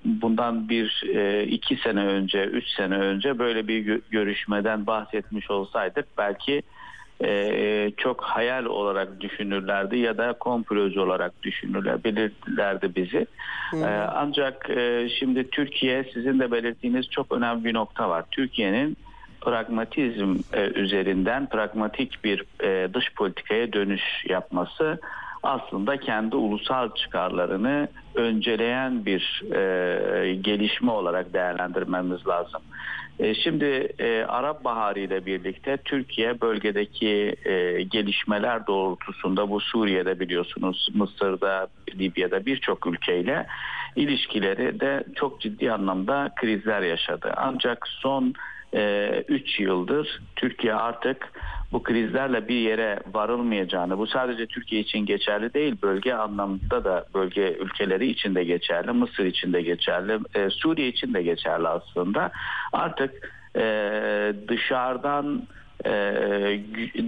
[0.05, 6.63] bundan bir e, iki sene önce üç sene önce böyle bir görüşmeden bahsetmiş olsaydık belki
[7.25, 13.27] e, çok hayal olarak düşünürlerdi ya da komplocu olarak düşünürlerdi bizi.
[13.75, 18.25] E, ancak e, şimdi Türkiye sizin de belirttiğiniz çok önemli bir nokta var.
[18.31, 18.97] Türkiye'nin
[19.41, 25.01] pragmatizm e, üzerinden pragmatik bir e, dış politikaya dönüş yapması
[25.43, 32.63] aslında kendi ulusal çıkarlarını önceleyen bir e, gelişme olarak değerlendirmemiz lazım.
[33.19, 40.89] E, şimdi e, Arap Baharı ile birlikte Türkiye bölgedeki e, gelişmeler doğrultusunda bu Suriye'de biliyorsunuz
[40.95, 43.47] Mısır'da, Libya'da birçok ülkeyle
[43.97, 47.33] ilişkileri de çok ciddi anlamda krizler yaşadı.
[47.37, 48.35] Ancak son
[49.29, 51.33] 3 yıldır Türkiye artık
[51.73, 57.57] bu krizlerle bir yere varılmayacağını, bu sadece Türkiye için geçerli değil, bölge anlamda da bölge
[57.61, 62.31] ülkeleri için de geçerli, Mısır için de geçerli, e, Suriye için de geçerli aslında.
[62.73, 63.63] Artık e,
[64.49, 65.43] dışarıdan
[65.87, 65.91] e,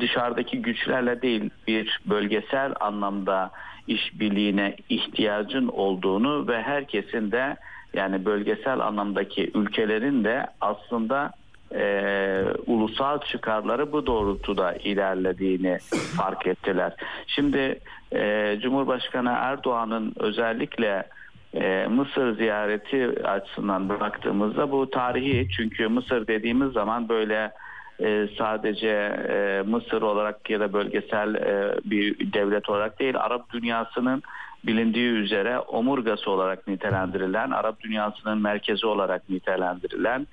[0.01, 3.51] dışarıdaki güçlerle değil bir bölgesel anlamda
[3.87, 7.57] işbirliğine ihtiyacın olduğunu ve herkesin de
[7.95, 11.33] yani bölgesel anlamdaki ülkelerin de aslında
[11.75, 15.79] e, ulusal çıkarları bu doğrultuda ilerlediğini
[16.17, 16.93] fark ettiler.
[17.27, 17.81] Şimdi
[18.13, 21.07] e, Cumhurbaşkanı Erdoğan'ın özellikle
[21.55, 27.53] e, Mısır ziyareti açısından baktığımızda bu tarihi çünkü Mısır dediğimiz zaman böyle
[28.01, 28.89] e, sadece
[29.29, 34.23] e, Mısır olarak ya da bölgesel e, bir devlet olarak değil Arap dünyasının
[34.65, 40.27] bilindiği üzere omurgası olarak nitelendirilen, Arap dünyasının merkezi olarak nitelendirilen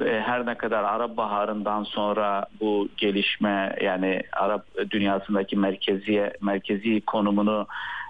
[0.00, 7.66] her ne kadar Arap Baharı'ndan sonra bu gelişme yani Arap dünyasındaki merkeziye merkezi konumunu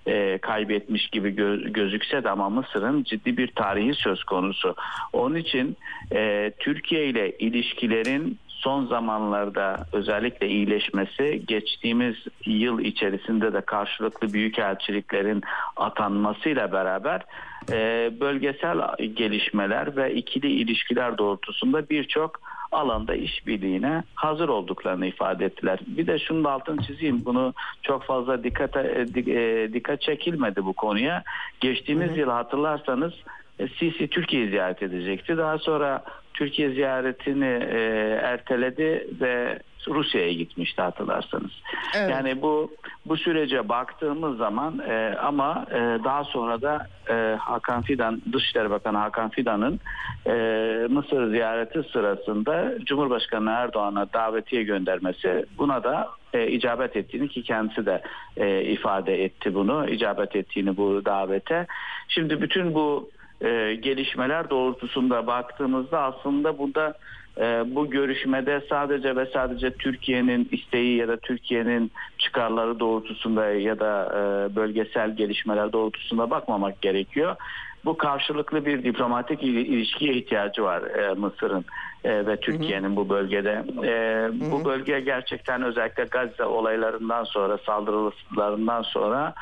[0.07, 4.75] e, kaybetmiş gibi gö- gözükse de ama Mısır'ın ciddi bir tarihi söz konusu.
[5.13, 5.77] Onun için
[6.13, 15.43] e, Türkiye ile ilişkilerin son zamanlarda özellikle iyileşmesi geçtiğimiz yıl içerisinde de karşılıklı büyükelçiliklerin
[15.77, 17.23] atanmasıyla beraber
[17.73, 18.79] e, bölgesel
[19.15, 22.41] gelişmeler ve ikili ilişkiler doğrultusunda birçok
[22.73, 25.79] alanda işbirliğine hazır olduklarını ifade ettiler.
[25.87, 27.25] Bir de şunun altını çizeyim.
[27.25, 31.23] Bunu çok fazla dikkat e, dikkat çekilmedi bu konuya.
[31.61, 32.19] Geçtiğimiz hı hı.
[32.19, 33.44] yıl hatırlarsanız e,
[33.79, 35.37] Sisi Türkiye'yi ziyaret edecekti.
[35.37, 37.79] Daha sonra Türkiye ziyaretini e,
[38.23, 41.51] erteledi ve Rusya'ya gitmişti hatırlarsanız.
[41.97, 42.11] Evet.
[42.11, 42.71] Yani bu
[43.07, 48.99] bu sürece baktığımız zaman e, ama e, daha sonra da e, Hakan Fidan Dışişleri Bakanı
[48.99, 49.81] Hakan Fidan'ın
[50.27, 50.33] e,
[50.91, 58.03] Mısır ziyareti sırasında Cumhurbaşkanı Erdoğan'a davetiye göndermesi buna da e, icabet ettiğini ki kendisi de
[58.37, 61.67] e, ifade etti bunu icabet ettiğini bu davete.
[62.09, 63.11] Şimdi bütün bu
[63.45, 66.95] e, gelişmeler doğrultusunda baktığımızda aslında burada
[67.39, 74.13] e, bu görüşmede sadece ve sadece Türkiye'nin isteği ya da Türkiye'nin çıkarları doğrultusunda ya da
[74.13, 77.37] e, bölgesel gelişmeler doğrultusunda bakmamak gerekiyor.
[77.85, 81.65] Bu karşılıklı bir diplomatik ilişkiye ihtiyacı var e, Mısır'ın
[82.05, 83.65] e, ve Türkiye'nin bu bölgede.
[83.85, 89.35] E, bu bölge gerçekten özellikle Gazze olaylarından sonra saldırılarından sonra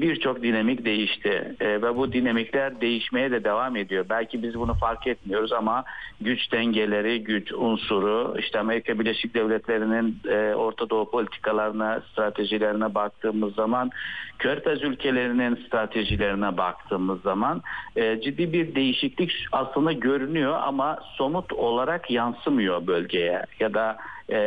[0.00, 4.06] birçok dinamik değişti e, ve bu dinamikler değişmeye de devam ediyor.
[4.10, 5.84] Belki biz bunu fark etmiyoruz ama
[6.20, 13.90] güç dengeleri, güç unsuru, işte Amerika Birleşik Devletleri'nin e, Orta Doğu politikalarına, stratejilerine baktığımız zaman,
[14.38, 17.62] Körfez ülkelerinin stratejilerine baktığımız zaman
[17.96, 23.96] e, ciddi bir değişiklik aslında görünüyor ama somut olarak yansımıyor bölgeye ya da
[24.32, 24.38] e,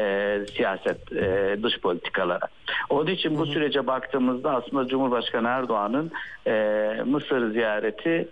[0.55, 2.47] siyaset, e, dış politikalara.
[2.89, 6.11] Onun için bu sürece baktığımızda aslında Cumhurbaşkanı Erdoğan'ın
[6.47, 6.53] e,
[7.05, 8.27] Mısır ziyareti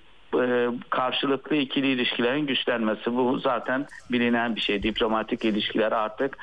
[0.89, 4.84] karşılıklı ikili ilişkilerin güçlenmesi bu zaten bilinen bir şey.
[4.84, 6.38] Diplomatik ilişkiler artık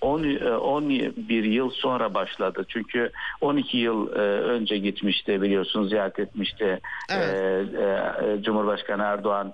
[0.00, 2.64] 10 e, 11 e, yıl sonra başladı.
[2.68, 3.10] Çünkü
[3.40, 6.80] 12 yıl önce gitmişti biliyorsunuz ziyaret etmişti
[7.10, 8.44] evet.
[8.44, 9.52] Cumhurbaşkanı Erdoğan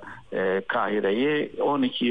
[0.69, 2.05] Kahire'yi 12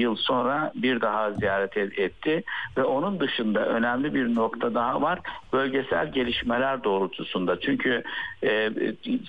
[0.00, 2.42] yıl sonra bir daha ziyaret etti
[2.76, 5.18] ve onun dışında önemli bir nokta daha var
[5.52, 8.02] bölgesel gelişmeler doğrultusunda çünkü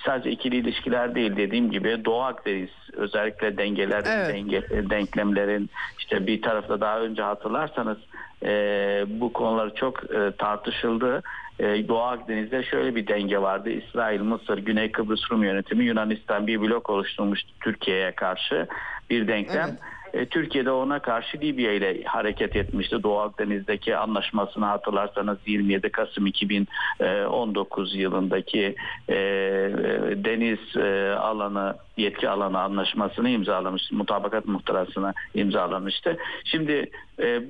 [0.04, 4.34] sadece ikili ilişkiler değil dediğim gibi Doğu Akdeniz özellikle dengelerin evet.
[4.34, 7.98] denge, denklemlerin işte bir tarafta daha önce hatırlarsanız
[8.42, 8.50] e,
[9.08, 11.22] bu konular çok e, tartışıldı.
[11.58, 13.70] E, Doğu Akdeniz'de şöyle bir denge vardı.
[13.70, 18.66] İsrail, Mısır, Güney Kıbrıs Rum yönetimi Yunanistan bir blok oluşturmuştu Türkiye'ye karşı
[19.10, 19.68] bir denklem.
[19.68, 19.91] Evet.
[20.14, 23.02] E, Türkiye'de ona karşı Libya ile hareket etmişti.
[23.02, 28.74] Doğu Akdeniz'deki anlaşmasını hatırlarsanız 27 Kasım 2019 yılındaki
[29.08, 29.14] e,
[30.24, 33.94] deniz e, alanı yetki alanı anlaşmasını imzalamıştı.
[33.94, 36.16] Mutabakat muhtırasını imzalamıştı.
[36.44, 36.90] Şimdi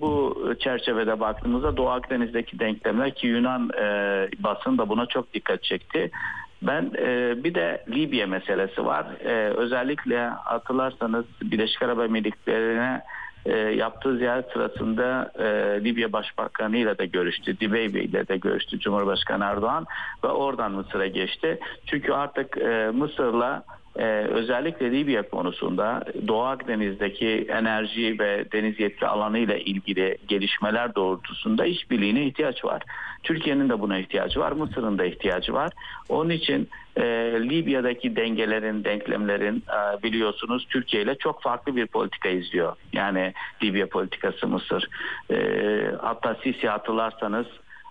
[0.01, 3.71] bu çerçevede baktığımızda Doğu Akdeniz'deki denklemler ki Yunan
[4.39, 6.11] basın da buna çok dikkat çekti.
[6.63, 9.07] Ben e, bir de Libya meselesi var.
[9.25, 13.03] E, özellikle hatırlarsanız Birleşik Arap Emirlikleri'ne
[13.47, 15.45] e, yaptığı ziyaret sırasında e,
[15.85, 17.61] Libya Başbakanı ile de görüştü.
[17.61, 19.87] Dibeybe ile de görüştü Cumhurbaşkanı Erdoğan
[20.25, 21.59] ve oradan Mısır'a geçti.
[21.87, 23.65] Çünkü artık e, Mısır'la
[23.97, 31.67] ee, özellikle Libya konusunda Doğu Akdeniz'deki enerji ve deniz yetki alanı ile ilgili gelişmeler doğrultusunda
[31.67, 32.83] işbirliğine ihtiyaç var.
[33.23, 35.71] Türkiye'nin de buna ihtiyacı var, Mısır'ın da ihtiyacı var.
[36.09, 37.03] Onun için e,
[37.41, 42.77] Libya'daki dengelerin, denklemlerin e, biliyorsunuz Türkiye ile çok farklı bir politika izliyor.
[42.93, 43.33] Yani
[43.63, 44.89] Libya politikası Mısır.
[45.31, 45.37] E,
[46.03, 47.47] hatta Sisi hatırlarsanız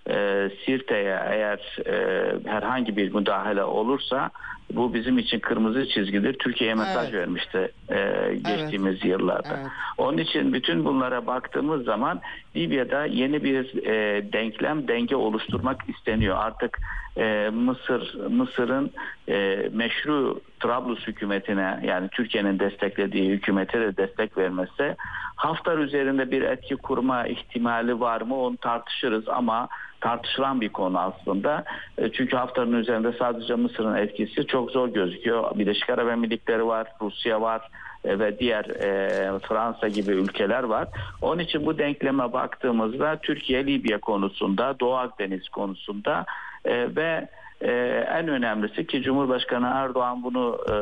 [0.09, 4.31] e, Sirte'ye eğer e, herhangi bir müdahale olursa
[4.75, 6.33] bu bizim için kırmızı çizgidir.
[6.33, 7.13] Türkiye'ye mesaj evet.
[7.13, 9.05] vermişti e, geçtiğimiz evet.
[9.05, 9.57] yıllarda.
[9.61, 9.71] Evet.
[9.97, 12.21] Onun için bütün bunlara baktığımız zaman
[12.55, 16.37] Libya'da yeni bir e, denklem, denge oluşturmak isteniyor.
[16.39, 16.79] Artık
[17.17, 18.91] e, Mısır Mısır'ın
[19.29, 24.95] e, meşru Trablus hükümetine yani Türkiye'nin desteklediği hükümete de destek vermesi
[25.35, 29.67] Haftar üzerinde bir etki kurma ihtimali var mı onu tartışırız ama
[30.01, 31.63] tartışılan bir konu aslında.
[31.97, 35.59] E, çünkü Haftar'ın üzerinde sadece Mısır'ın etkisi çok zor gözüküyor.
[35.59, 37.61] Birleşik Arap Emirlikleri var, Rusya var
[38.05, 40.87] e, ve diğer e, Fransa gibi ülkeler var.
[41.21, 46.25] Onun için bu denkleme baktığımızda Türkiye Libya konusunda, Doğu Akdeniz konusunda
[46.65, 47.27] E, ve
[47.63, 50.73] ee, en önemlisi ki Cumhurbaşkanı Erdoğan bunu e,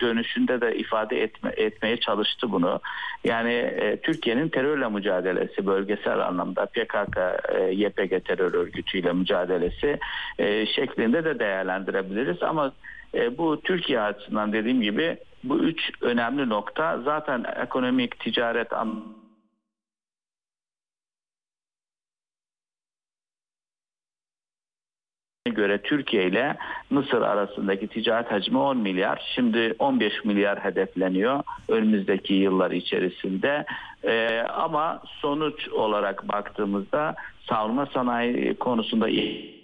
[0.00, 2.80] dönüşünde de ifade etme, etmeye çalıştı bunu.
[3.24, 7.18] Yani e, Türkiye'nin terörle mücadelesi bölgesel anlamda PKK,
[7.48, 9.98] e, YPG terör örgütüyle mücadelesi
[10.38, 12.42] e, şeklinde de değerlendirebiliriz.
[12.42, 12.72] Ama
[13.14, 19.21] e, bu Türkiye açısından dediğim gibi bu üç önemli nokta zaten ekonomik, ticaret anlamında
[25.50, 26.56] göre Türkiye ile
[26.90, 29.32] Mısır arasındaki ticaret hacmi 10 milyar.
[29.34, 33.64] Şimdi 15 milyar hedefleniyor önümüzdeki yıllar içerisinde.
[34.04, 37.14] Ee, ama sonuç olarak baktığımızda
[37.48, 39.61] savunma sanayi konusunda iyi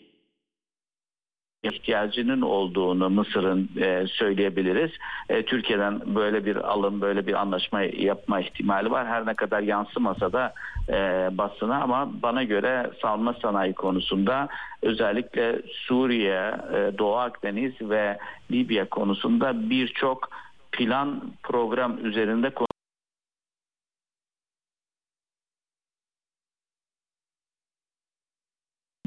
[1.62, 4.90] ihtiyacının olduğunu Mısır'ın e, söyleyebiliriz.
[5.28, 9.06] E, Türkiye'den böyle bir alım, böyle bir anlaşma yapma ihtimali var.
[9.06, 10.52] Her ne kadar yansımasa da
[10.88, 14.48] e, basına ama bana göre savunma sanayi konusunda
[14.82, 18.18] özellikle Suriye, e, Doğu Akdeniz ve
[18.50, 20.30] Libya konusunda birçok
[20.72, 22.50] plan program üzerinde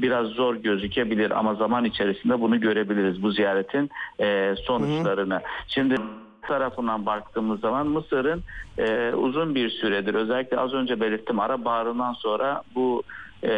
[0.02, 3.90] biraz zor gözükebilir ama zaman içerisinde bunu görebiliriz bu ziyaretin
[4.20, 5.34] e, sonuçlarını.
[5.34, 5.42] Hı hı.
[5.68, 5.96] Şimdi
[6.42, 8.42] tarafından baktığımız zaman Mısır'ın
[8.78, 13.02] e, uzun bir süredir özellikle az önce belirttim Arap Baharı'ndan sonra bu
[13.42, 13.52] e,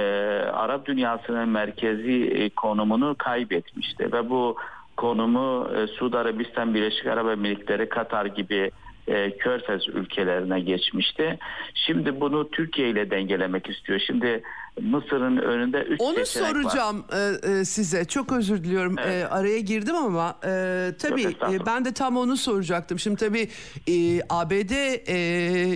[0.53, 4.57] Arap dünyasının merkezi e, konumunu kaybetmişti ve bu
[4.97, 8.70] konumu e, Suudi Arabistan, Birleşik Arap Emirlikleri, Katar gibi
[9.07, 11.38] e, Körfez ülkelerine geçmişti.
[11.74, 14.01] Şimdi bunu Türkiye ile dengelemek istiyor.
[14.07, 14.42] Şimdi
[14.81, 17.49] Mısır'ın önünde 3 Onu soracağım var.
[17.49, 18.05] E, e, size.
[18.05, 18.97] Çok özür diliyorum.
[18.99, 19.25] Evet.
[19.25, 22.99] E, araya girdim ama e, tabii ben de tam onu soracaktım.
[22.99, 23.49] Şimdi tabii
[23.89, 24.70] e, ABD
[25.07, 25.16] e,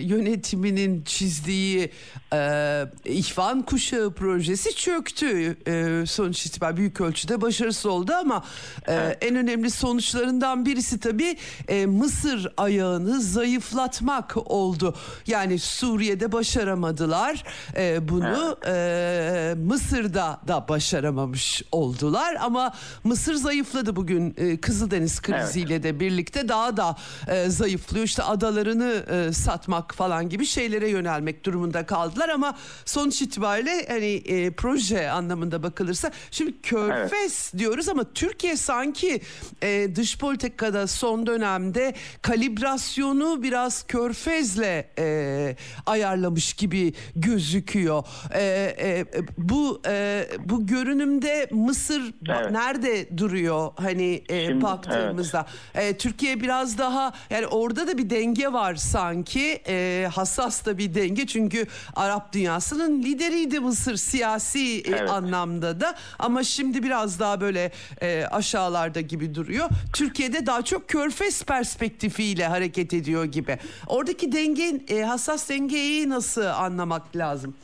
[0.00, 1.90] yönetiminin çizdiği
[2.32, 5.56] e, İhvan Kuşağı projesi çöktü.
[5.66, 8.44] E, sonuç itibariyle büyük ölçüde başarısız oldu ama
[8.86, 9.18] e, evet.
[9.20, 11.36] en önemli sonuçlarından birisi tabii
[11.68, 14.94] e, Mısır ayağını zayıflatmak oldu.
[15.26, 17.44] Yani Suriye'de başaramadılar
[17.76, 18.58] e, bunu.
[18.64, 18.76] Evet.
[18.76, 22.74] E, e, Mısır'da da başaramamış oldular ama
[23.04, 25.84] Mısır zayıfladı bugün e, Kızıldeniz kriziyle evet.
[25.84, 26.96] de birlikte daha da
[27.28, 28.04] e, zayıflıyor.
[28.04, 34.50] İşte adalarını e, satmak falan gibi şeylere yönelmek durumunda kaldılar ama sonuç itibariyle hani e,
[34.50, 37.58] proje anlamında bakılırsa şimdi Körfez evet.
[37.58, 39.20] diyoruz ama Türkiye sanki
[39.62, 48.04] e, dış politikada son dönemde kalibrasyonu biraz Körfez'le e, ayarlamış gibi gözüküyor.
[48.34, 49.04] E, e,
[49.38, 52.50] bu e, bu görünümde Mısır evet.
[52.50, 55.94] nerede duruyor hani e, Şimdi, baktığımızda evet.
[55.94, 60.94] e, Türkiye biraz daha yani orada da bir denge var sanki e, hassas da bir
[60.94, 61.66] denge çünkü
[61.96, 65.10] Arap dünyasının lideriydi Mısır siyasi e, evet.
[65.10, 67.72] anlamda da ama şimdi biraz daha böyle
[68.02, 69.68] e, aşağılarda gibi duruyor.
[69.92, 73.58] Türkiye'de daha çok körfez perspektifiyle hareket ediyor gibi.
[73.86, 77.54] Oradaki denge e, hassas dengeyi nasıl anlamak lazım?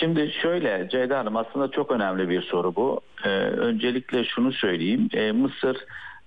[0.00, 3.00] Şimdi şöyle Ceyda Hanım aslında çok önemli bir soru bu.
[3.24, 5.08] Ee, öncelikle şunu söyleyeyim.
[5.14, 5.76] Ee, Mısır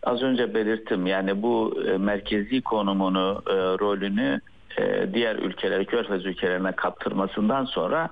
[0.03, 4.41] az önce belirttim yani bu e, merkezi konumunu, e, rolünü
[4.77, 8.09] e, diğer ülkelere, körfez ülkelerine kaptırmasından sonra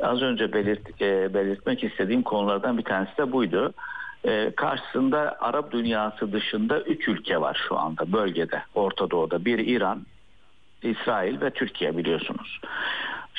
[0.00, 3.72] az önce belirt, e, belirtmek istediğim konulardan bir tanesi de buydu.
[4.24, 9.44] E, karşısında Arap dünyası dışında üç ülke var şu anda bölgede, Orta Doğu'da.
[9.44, 10.06] Bir İran,
[10.82, 12.60] İsrail ve Türkiye biliyorsunuz.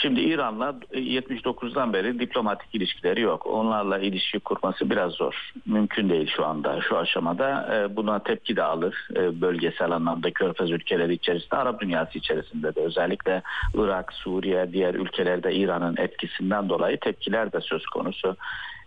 [0.01, 3.47] Şimdi İran'la 79'dan e, beri diplomatik ilişkileri yok.
[3.47, 5.51] Onlarla ilişki kurması biraz zor.
[5.65, 7.75] Mümkün değil şu anda, şu aşamada.
[7.75, 12.79] E, buna tepki de alır e, bölgesel anlamda Körfez ülkeleri içerisinde, Arap dünyası içerisinde de
[12.81, 13.41] özellikle
[13.75, 18.35] Irak, Suriye, diğer ülkelerde İran'ın etkisinden dolayı tepkiler de söz konusu.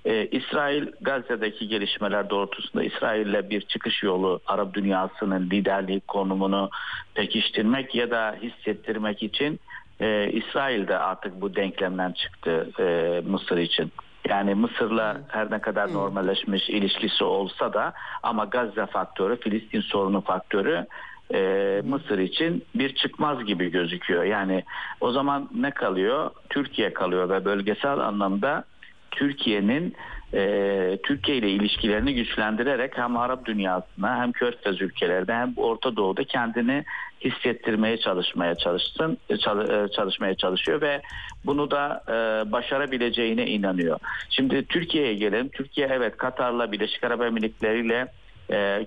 [0.04, 6.70] Ee, İsrail Gazze'deki gelişmeler doğrultusunda İsrail'le bir çıkış yolu Arap dünyasının liderliği konumunu
[7.14, 9.60] pekiştirmek ya da hissettirmek için
[10.02, 13.92] e, İsrail de artık bu denklemden çıktı e, Mısır için.
[14.28, 17.92] Yani Mısır'la her ne kadar normalleşmiş ilişkisi olsa da
[18.22, 20.86] ama Gazze faktörü, Filistin sorunu faktörü
[21.34, 24.24] e, Mısır için bir çıkmaz gibi gözüküyor.
[24.24, 24.64] Yani
[25.00, 26.30] o zaman ne kalıyor?
[26.50, 28.64] Türkiye kalıyor ve bölgesel anlamda
[29.10, 29.94] Türkiye'nin
[30.34, 36.84] e, Türkiye ile ilişkilerini güçlendirerek hem Arap dünyasına hem Körfez ülkelerde hem Orta Doğu'da kendini
[37.24, 41.02] hissettirmeye çalışmaya çalışsın e, e, çalışmaya çalışıyor ve
[41.46, 42.12] bunu da e,
[42.52, 43.98] başarabileceğine inanıyor.
[44.30, 45.48] Şimdi Türkiye'ye gelelim.
[45.48, 48.08] Türkiye evet Katar'la Birleşik Arap Emirlikleri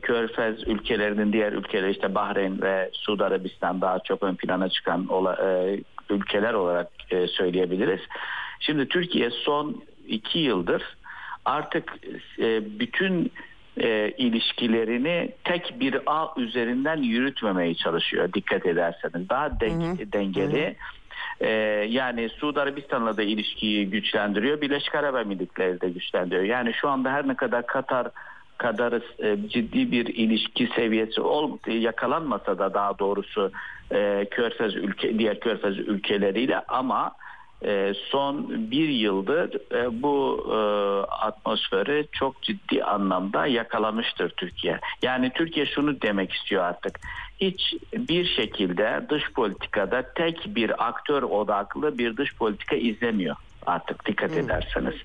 [0.01, 5.07] Körfez ülkelerinin diğer ülkeler işte Bahreyn ve Suudi Arabistan daha çok ön plana çıkan
[6.09, 6.87] ülkeler olarak
[7.27, 7.99] söyleyebiliriz.
[8.59, 10.83] Şimdi Türkiye son iki yıldır
[11.45, 11.93] artık
[12.79, 13.31] bütün
[13.77, 19.29] e, ilişkilerini tek bir ağ üzerinden yürütmemeye çalışıyor dikkat ederseniz.
[19.29, 20.11] Daha den- Hı hı.
[20.13, 20.75] dengeli.
[21.41, 21.49] E,
[21.89, 24.61] yani Suudi Arabistan'la da ilişkiyi güçlendiriyor.
[24.61, 26.43] Birleşik Arap Emirlikleri de güçlendiriyor.
[26.43, 28.07] Yani şu anda her ne kadar Katar
[28.57, 33.51] kadar e, ciddi bir ilişki seviyesi ol, yakalanmasa da daha doğrusu
[33.91, 37.24] e, Körfez ülke diğer Körfez ülkeleriyle ama e,
[38.09, 40.57] son bir yıldır e, bu e,
[41.11, 44.79] atmosferi çok ciddi anlamda yakalamıştır Türkiye.
[45.01, 46.99] Yani Türkiye şunu demek istiyor artık.
[47.41, 54.37] Hiç bir şekilde dış politikada tek bir aktör odaklı bir dış politika izlemiyor artık dikkat
[54.37, 54.95] ederseniz.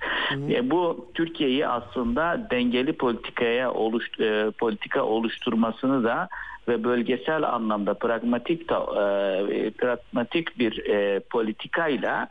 [0.51, 6.29] E, bu Türkiye'yi aslında dengeli politikaya oluş, e, politika oluşturmasını da
[6.69, 12.29] ve bölgesel anlamda pragmatik da, e, pragmatik bir e, politikayla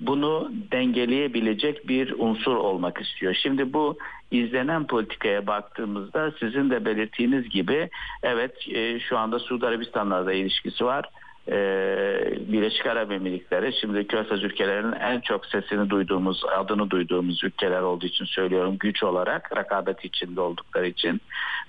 [0.00, 3.34] bunu dengeleyebilecek bir unsur olmak istiyor.
[3.42, 3.98] Şimdi bu
[4.30, 7.90] izlenen politikaya baktığımızda sizin de belirttiğiniz gibi
[8.22, 11.10] evet e, şu anda Suudi Arabistan'la da ilişkisi var.
[11.48, 18.06] Ee, Birleşik Arap Emirlikleri şimdi Körfez ülkelerinin en çok sesini duyduğumuz, adını duyduğumuz ülkeler olduğu
[18.06, 21.20] için söylüyorum güç olarak, rekabet içinde oldukları için.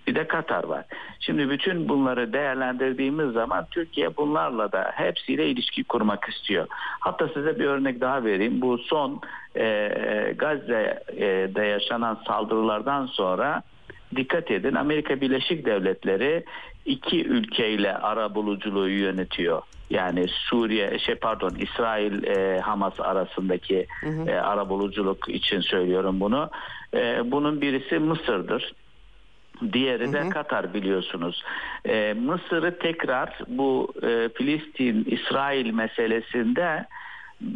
[0.08, 0.86] Bir de Katar var.
[1.20, 6.68] Şimdi bütün bunları değerlendirdiğimiz zaman Türkiye bunlarla da hepsiyle ilişki kurmak istiyor.
[7.00, 8.62] Hatta size bir örnek daha vereyim.
[8.62, 9.22] Bu son
[9.56, 13.64] e, Gazze'de yaşanan saldırılardan sonra
[14.16, 16.46] dikkat edin Amerika Birleşik Devletleri
[16.86, 19.62] iki ülkeyle ara buluculuğu yönetiyor.
[19.90, 23.88] Yani Suriye şey pardon İsrail e, Hamas arasındaki
[24.28, 26.50] e, ara buluculuk için söylüyorum bunu.
[26.94, 28.74] E, bunun birisi Mısır'dır.
[29.74, 31.44] Diğeri de Katar biliyorsunuz.
[31.86, 36.86] E, Mısır'ı tekrar bu e, Filistin-İsrail meselesinde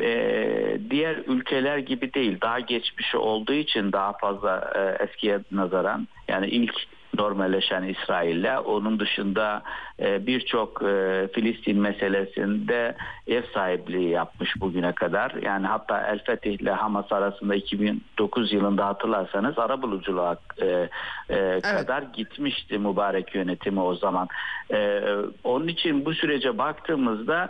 [0.01, 2.37] e, diğer ülkeler gibi değil.
[2.41, 6.73] Daha geçmişi olduğu için daha fazla e, eskiye nazaran yani ilk
[7.18, 9.64] normalleşen İsrail'le onun dışında
[9.99, 12.95] e, birçok e, Filistin meselesinde
[13.27, 15.34] ev sahipliği yapmış bugüne kadar.
[15.41, 20.89] Yani hatta El Fetih ile Hamas arasında 2009 yılında hatırlarsanız arabuluculuğa e,
[21.30, 24.27] e, kadar gitmişti mübarek yönetimi o zaman.
[24.72, 25.02] E,
[25.44, 27.49] onun için bu sürece baktığımızda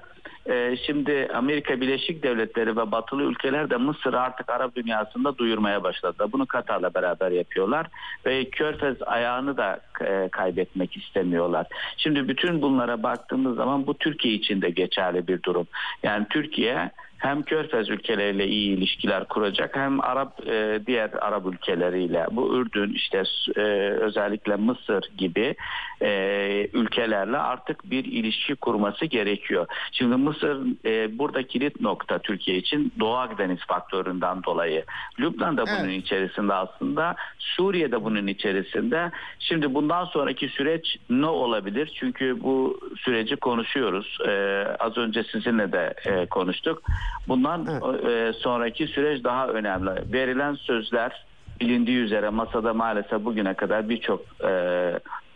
[0.85, 6.25] şimdi Amerika Birleşik Devletleri ve batılı ülkeler de Mısır'ı artık Arap dünyasında duyurmaya başladı.
[6.31, 7.87] Bunu Katar'la beraber yapıyorlar
[8.25, 11.67] ve Körfez ayağını da e, kaybetmek istemiyorlar.
[11.97, 15.67] Şimdi bütün bunlara baktığımız zaman bu Türkiye için de geçerli bir durum.
[16.03, 22.57] Yani Türkiye hem Körfez ülkeleriyle iyi ilişkiler kuracak hem Arap e, diğer Arap ülkeleriyle bu
[22.57, 23.23] Ürdün işte
[23.55, 23.61] e,
[23.91, 25.55] özellikle Mısır gibi
[26.01, 29.67] e, ülkelerle artık bir ilişki kurması gerekiyor.
[29.91, 34.83] Şimdi Mısır e, burada kilit nokta Türkiye için Doğu Akdeniz faktöründen dolayı.
[35.19, 36.03] Lübnan da bunun Evet.
[36.03, 39.11] içerisinde aslında Suriye de bunun içerisinde.
[39.39, 41.91] Şimdi bundan sonraki süreç ne olabilir?
[41.99, 44.17] Çünkü bu süreci konuşuyoruz.
[44.27, 44.31] E,
[44.79, 46.83] az önce sizinle de e, konuştuk.
[47.27, 47.67] Bundan
[48.07, 49.89] e, sonraki süreç daha önemli.
[50.13, 51.25] Verilen sözler
[51.59, 54.93] bilindiği üzere masada maalesef bugüne kadar birçok e,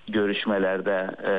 [0.08, 1.34] görüşmelerde e,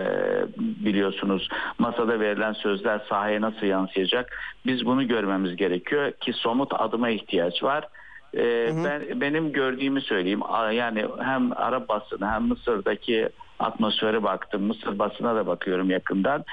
[0.85, 1.49] biliyorsunuz
[1.79, 4.39] masada verilen sözler sahaya nasıl yansıyacak?
[4.67, 7.89] Biz bunu görmemiz gerekiyor ki somut adıma ihtiyaç var.
[8.37, 10.41] E, ben benim gördüğümü söyleyeyim.
[10.73, 13.29] Yani hem Arap basını hem Mısır'daki
[13.59, 14.63] atmosfere baktım.
[14.63, 16.45] Mısır basına da bakıyorum yakından.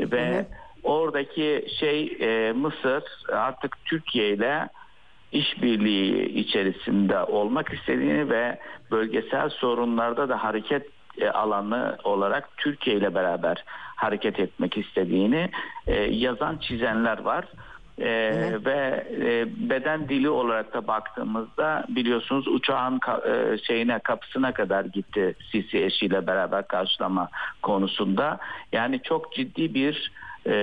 [0.00, 0.46] Ve
[0.82, 3.02] oradaki şey e, Mısır
[3.32, 4.68] artık Türkiye ile
[5.32, 8.58] işbirliği içerisinde olmak istediğini ve
[8.90, 10.86] bölgesel sorunlarda da hareket
[11.20, 13.64] e, alanı olarak Türkiye ile beraber
[13.96, 15.50] hareket etmek istediğini
[15.86, 17.44] e, yazan çizenler var.
[18.00, 18.10] E,
[18.64, 25.34] ve e, beden dili olarak da baktığımızda biliyorsunuz uçağın ka- e, şeyine kapısına kadar gitti
[25.52, 27.28] Sisi eşiyle beraber karşılama
[27.62, 28.38] konusunda.
[28.72, 30.12] Yani çok ciddi bir
[30.48, 30.54] e,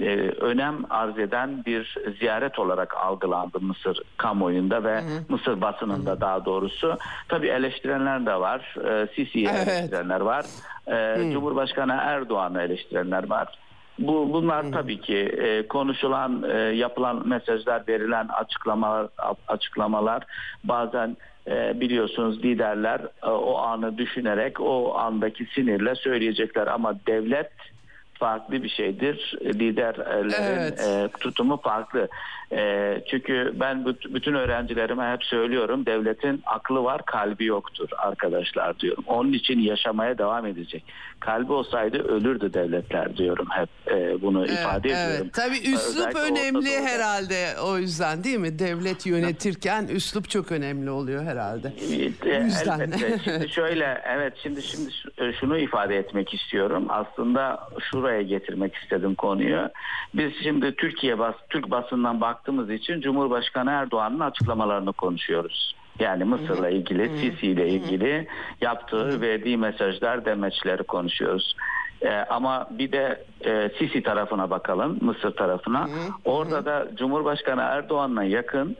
[0.00, 6.96] e, önem arz eden bir ziyaret olarak algılandı Mısır kamuoyunda ve Mısır basınında daha doğrusu.
[7.28, 8.74] Tabii eleştirenler de var.
[8.90, 9.68] E, Sisi'yi Evet.
[9.68, 10.44] eleştirenler var.
[10.86, 13.58] E, Cumhurbaşkanı Erdoğan'ı eleştirenler var.
[13.98, 19.06] Bu bunlar tabii ki e, konuşulan, e, yapılan mesajlar, verilen açıklamalar,
[19.48, 20.22] açıklamalar
[20.64, 27.50] bazen e, biliyorsunuz liderler e, o anı düşünerek o andaki sinirle söyleyecekler ama devlet
[28.18, 29.34] farklı bir şeydir.
[29.44, 30.80] Liderlerin Evet.
[30.80, 32.08] e, tutumu farklı.
[32.52, 39.04] E, çünkü ben büt- bütün öğrencilerime hep söylüyorum devletin aklı var kalbi yoktur arkadaşlar diyorum.
[39.06, 40.84] Onun için yaşamaya devam edecek.
[41.20, 45.16] Kalbi olsaydı ölürdü devletler diyorum hep e, bunu ifade ediyorum.
[45.22, 48.58] Evet, tabii üslup Özellikle önemli herhalde o yüzden değil mi?
[48.58, 51.72] Devlet yönetirken üslup çok önemli oluyor herhalde.
[51.78, 52.80] Evet, e, yüzden.
[52.80, 53.18] Elbette.
[53.24, 56.86] Şimdi şöyle evet şimdi şimdi e, şunu ifade etmek istiyorum.
[56.88, 59.68] Aslında şuraya getirmek istedim konuyu.
[60.14, 65.74] Biz şimdi Türkiye bas Türk basından baktığımız için Cumhurbaşkanı Erdoğan'ın açıklamalarını konuşuyoruz.
[65.98, 68.26] Yani Mısır'la ilgili, Sisi ile ilgili
[68.60, 71.56] yaptığı, verdiği mesajlar, demeçleri konuşuyoruz.
[72.02, 75.88] E, ama bir de e, Sisi tarafına bakalım, Mısır tarafına.
[76.24, 78.76] Orada da Cumhurbaşkanı Erdoğan'la yakın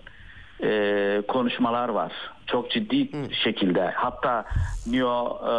[0.63, 2.13] e, konuşmalar var.
[2.47, 3.09] Çok ciddi
[3.45, 3.91] şekilde.
[3.91, 4.45] Hatta
[4.87, 5.55] neo e,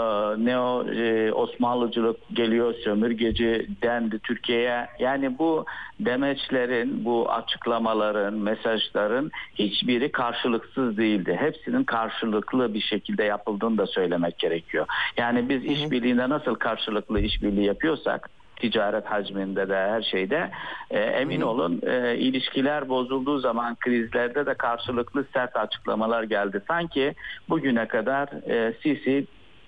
[0.45, 4.87] neo e, Osmanlıcılık geliyor, sömürgeci dendi Türkiye'ye.
[4.99, 5.65] Yani bu
[5.99, 11.37] demeçlerin, bu açıklamaların, mesajların hiçbiri karşılıksız değildi.
[11.39, 14.85] Hepsinin karşılıklı bir şekilde yapıldığını da söylemek gerekiyor.
[15.17, 18.29] Yani biz işbirliğinde nasıl karşılıklı işbirliği yapıyorsak
[18.59, 20.51] ticaret hacminde de her şeyde
[20.91, 26.61] e, emin olun e, ilişkiler bozulduğu zaman krizlerde de karşılıklı sert açıklamalar geldi.
[26.67, 27.15] Sanki
[27.49, 29.27] bugüne kadar e, Sisi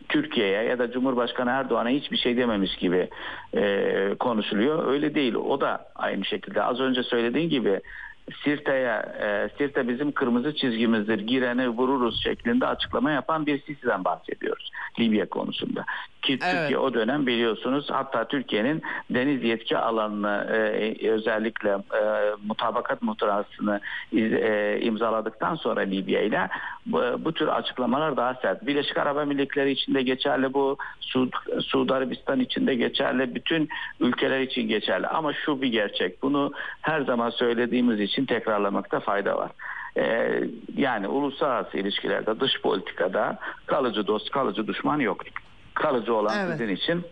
[0.09, 3.09] Türkiye'ye ya da Cumhurbaşkanı Erdoğan'a hiçbir şey dememiş gibi
[3.53, 4.88] e, konuşuluyor.
[4.88, 5.35] Öyle değil.
[5.35, 7.81] O da aynı şekilde az önce söylediğin gibi
[8.43, 15.30] Sirte'ye, e, Sirte bizim kırmızı çizgimizdir, gireni vururuz şeklinde açıklama yapan bir Sisi'den bahsediyoruz Libya
[15.30, 15.85] konusunda.
[16.22, 16.53] Ki Evet.
[16.53, 22.02] Türkiye o dönem biliyorsunuz hatta Türkiye'nin deniz yetki alanını e, özellikle e,
[22.48, 23.80] mutabakat muhtırasını
[24.14, 26.49] e, imzaladıktan sonra Libya ile
[26.85, 28.68] bu, bu tür açıklamalar daha sert.
[28.68, 33.69] Birleşik Arap Emirlikleri içinde geçerli bu, Suud, Suudi Arabistan içinde geçerli, bütün
[33.99, 35.07] ülkeler için geçerli.
[35.07, 36.22] Ama şu bir gerçek.
[36.22, 39.52] Bunu her zaman söylediğimiz için tekrarlamakta fayda var.
[39.98, 40.43] Ee,
[40.77, 45.23] yani uluslararası ilişkilerde, dış politikada kalıcı dost, kalıcı düşman yok.
[45.81, 46.51] Kalıcı olan Evet.
[46.57, 47.03] sizin için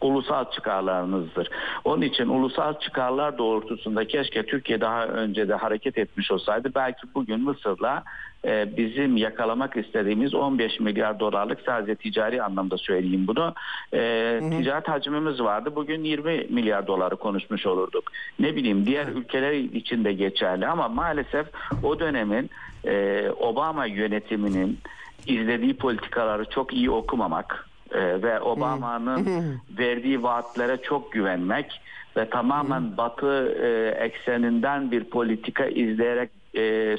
[0.00, 1.48] ulusal çıkarlarınızdır.
[1.84, 7.40] Onun için ulusal çıkarlar doğrultusunda keşke Türkiye daha önce de hareket etmiş olsaydı belki bugün
[7.40, 8.02] Mısır'la
[8.44, 13.54] e, bizim yakalamak istediğimiz 15 milyar dolarlık sadece ticari anlamda söyleyeyim bunu.
[13.94, 15.72] E, ticaret hacmimiz vardı.
[15.76, 18.12] Bugün 20 milyar doları konuşmuş olurduk.
[18.38, 21.46] Ne bileyim diğer ülkeler için de geçerli ama maalesef
[21.82, 22.50] o dönemin
[22.86, 24.78] e, Obama yönetiminin
[25.26, 31.80] izlediği politikaları çok iyi okumamak e, ve Obama'nın verdiği vaatlere çok güvenmek
[32.16, 36.96] ve tamamen Batı e, ekseninden bir politika izleyerek e,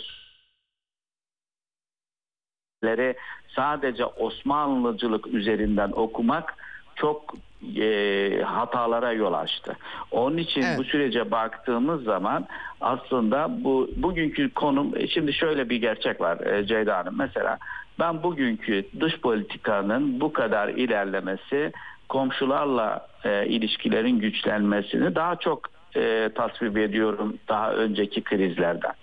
[3.55, 6.55] sadece Osmanlıcılık üzerinden okumak
[6.95, 7.33] çok
[7.77, 9.77] e, hatalara yol açtı.
[10.11, 10.79] Onun için Evet.
[10.79, 12.47] bu sürece baktığımız zaman
[12.81, 17.15] aslında bu bugünkü konum e, şimdi şöyle bir gerçek var e, Ceyda Hanım.
[17.17, 17.57] Mesela
[17.99, 21.71] ben bugünkü dış politikanın bu kadar ilerlemesi
[22.09, 28.93] komşularla e, ilişkilerin güçlenmesini daha çok e, tasvip ediyorum daha önceki krizlerden.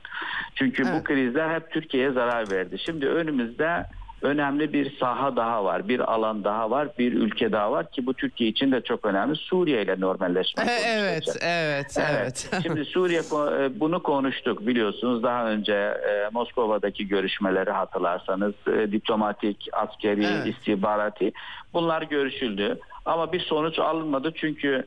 [0.54, 1.04] Çünkü bu Evet.
[1.04, 2.78] krizler hep Türkiye'ye zarar verdi.
[2.78, 3.86] Şimdi önümüzde
[4.22, 8.14] önemli bir saha daha var, bir alan daha var, bir ülke daha var ki bu
[8.14, 9.36] Türkiye için de çok önemli.
[9.36, 10.64] Suriye ile normalleşme.
[10.64, 11.42] E, Evet, konuşacak.
[11.42, 12.50] evet, evet.
[12.62, 20.24] Şimdi Suriye e, bunu konuştuk biliyorsunuz daha önce e, Moskova'daki görüşmeleri hatırlarsanız e, diplomatik, askeri,
[20.24, 20.46] Evet.
[20.46, 21.32] istihbarati
[21.72, 24.84] bunlar görüşüldü ama bir sonuç alınmadı çünkü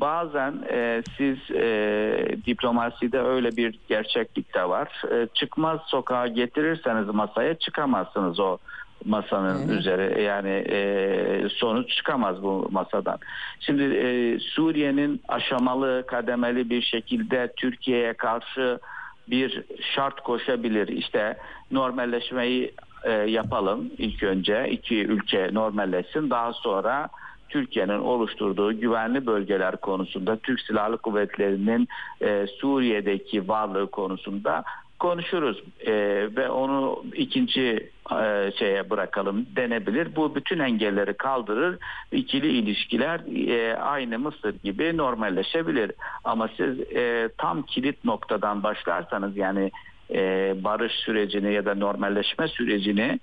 [0.00, 5.02] bazen e, siz e, diplomaside öyle bir gerçeklik de var.
[5.12, 8.58] E, çıkmaz sokağa getirirseniz masaya çıkamazsınız o
[9.04, 13.18] masanın üzeri yani e, sonuç çıkamaz bu masadan.
[13.60, 18.78] Şimdi e, Suriye'nin aşamalı kademeli bir şekilde Türkiye'ye karşı
[19.28, 19.62] bir
[19.94, 20.88] şart koşabilir.
[20.88, 21.36] İşte
[21.70, 22.74] normalleşmeyi
[23.04, 27.08] e, yapalım ilk önce iki ülke normalleşsin daha sonra
[27.52, 31.88] Türkiye'nin oluşturduğu güvenli bölgeler konusunda Türk Silahlı Kuvvetleri'nin
[32.22, 34.64] e, Suriye'deki varlığı konusunda
[34.98, 35.92] konuşuruz E,
[36.36, 40.16] ve onu ikinci e, şeye bırakalım denebilir.
[40.16, 41.78] Bu bütün engelleri kaldırır.
[42.12, 45.92] İkili ilişkiler e, aynı Mısır gibi normalleşebilir.
[46.24, 49.70] Ama siz e, tam kilit noktadan başlarsanız yani
[50.14, 53.20] e, barış sürecini ya da normalleşme sürecini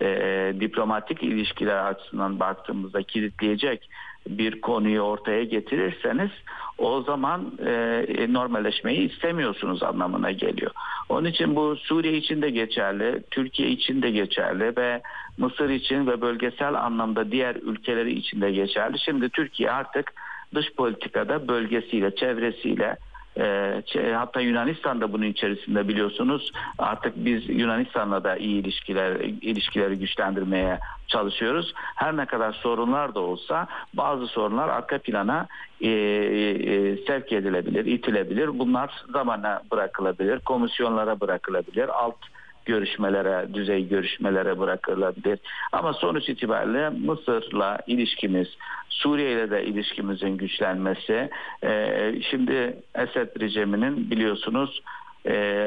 [0.00, 3.88] e, diplomatik ilişkiler açısından baktığımızda kilitleyecek
[4.28, 6.30] bir konuyu ortaya getirirseniz
[6.78, 10.70] o zaman e, normalleşmeyi istemiyorsunuz anlamına geliyor.
[11.08, 15.02] Onun için bu Suriye için de geçerli, Türkiye için de geçerli ve
[15.38, 18.98] Mısır için ve bölgesel anlamda diğer ülkeleri için de geçerli.
[18.98, 20.12] Şimdi Türkiye artık
[20.54, 23.11] dış politikada bölgesiyle, çevresiyle e,
[24.14, 26.52] hatta Yunanistan da bunun içerisinde biliyorsunuz.
[26.78, 31.72] Artık biz Yunanistan'la da iyi ilişkiler ilişkileri güçlendirmeye çalışıyoruz.
[31.76, 35.46] Her ne kadar sorunlar da olsa bazı sorunlar arka plana
[35.80, 38.58] e, e, sevk edilebilir, itilebilir.
[38.58, 42.16] Bunlar zamana bırakılabilir, komisyonlara bırakılabilir, alt
[42.66, 45.38] görüşmelere, düzey görüşmelere bırakılabilir.
[45.72, 48.48] Ama sonuç itibariyle Mısır'la ilişkimiz,
[48.88, 51.30] Suriye ile de ilişkimizin güçlenmesi,
[51.64, 54.82] e, şimdi Esed rejiminin biliyorsunuz
[55.26, 55.66] e,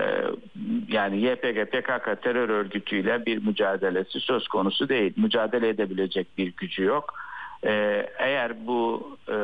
[0.88, 5.14] yani YPG PKK terör örgütüyle bir mücadelesi söz konusu değil.
[5.18, 7.14] Mücadele edebilecek bir gücü yok.
[7.64, 9.36] E, eğer bu e,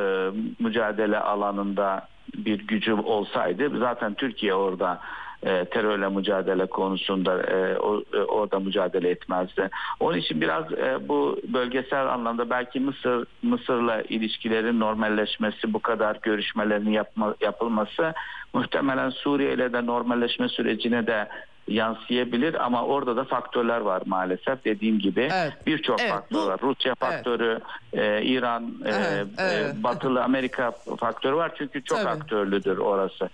[0.59, 5.01] mücadele alanında bir gücü olsaydı zaten Türkiye orada
[5.43, 9.69] e, terörle mücadele konusunda e, o, e, orada mücadele etmezdi.
[9.99, 16.89] Onun için biraz e, bu bölgesel anlamda belki Mısır Mısır'la ilişkilerin normalleşmesi, bu kadar görüşmelerin
[16.89, 18.13] yapma, yapılması
[18.53, 21.27] muhtemelen Suriye ile de normalleşme sürecine de
[21.67, 25.53] yansıyabilir ama orada da faktörler var maalesef dediğim gibi evet.
[25.67, 26.59] birçok evet, faktör var.
[26.61, 27.59] Rusya faktörü,
[27.93, 28.21] evet.
[28.21, 29.75] e, İran, e, evet, e, evet.
[29.83, 32.09] Batılı Amerika faktörü var çünkü çok Tabii.
[32.09, 33.29] aktörlüdür orası.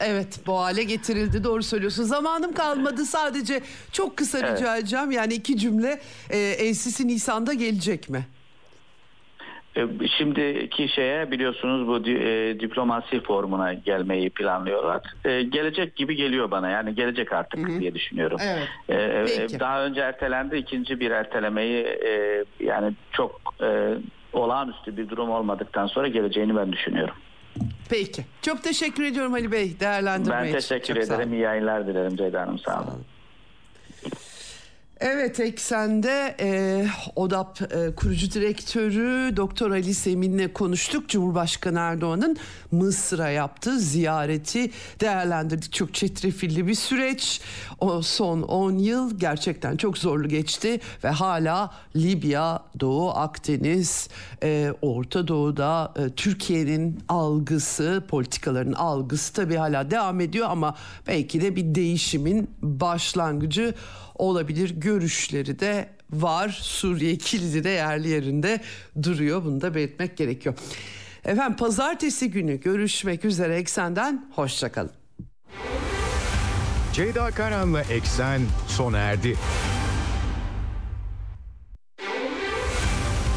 [0.00, 2.02] Evet bu hale getirildi doğru söylüyorsun.
[2.02, 3.60] Zamanım kalmadı sadece
[3.92, 4.58] çok kısa evet.
[4.58, 5.10] rica edeceğim.
[5.10, 6.00] Yani iki cümle
[6.30, 8.26] e, NCC Nisan'da gelecek mi?
[9.76, 15.02] E, şimdiki şeye biliyorsunuz bu e, diplomasi formuna gelmeyi planlıyorlar.
[15.24, 17.80] E, gelecek gibi geliyor bana yani gelecek artık Hı-hı.
[17.80, 18.38] diye düşünüyorum.
[18.42, 18.68] Evet.
[18.88, 23.94] E, e daha önce ertelendi ikinci bir ertelemeyi e, yani çok e,
[24.32, 27.14] olağanüstü bir durum olmadıktan sonra geleceğini ben düşünüyorum.
[27.88, 28.24] Peki.
[28.42, 31.32] Çok teşekkür ediyorum Ali Bey değerlendirme Ben teşekkür ederim.
[31.32, 32.58] İyi yayınlar dilerim Ceyda Hanım.
[32.58, 32.84] Sağ olun.
[32.86, 33.04] Sağ olun.
[35.06, 36.86] Evet eksende e,
[37.16, 41.08] ODAP e, kurucu direktörü Doktor Ali Semin'le konuştuk.
[41.08, 42.36] Cumhurbaşkanı Erdoğan'ın
[42.70, 44.70] Mısır'a yaptığı ziyareti
[45.00, 45.72] değerlendirdik.
[45.72, 47.40] Çok çetrefilli bir süreç.
[47.80, 54.08] O son 10 yıl gerçekten çok zorlu geçti ve hala Libya, Doğu Akdeniz,
[54.42, 60.74] e, Orta Doğu'da e, Türkiye'nin algısı, politikaların algısı tabii hala devam ediyor ama
[61.06, 63.74] belki de bir değişimin başlangıcı
[64.14, 66.58] olabilir görüşleri de var.
[66.62, 68.60] Suriye kilidi de yerli yerinde
[69.02, 69.44] duruyor.
[69.44, 70.54] Bunu da belirtmek gerekiyor.
[71.24, 74.90] Efendim pazartesi günü görüşmek üzere Eksen'den hoşçakalın.
[76.92, 79.36] Ceyda Karan'la Eksen sona erdi.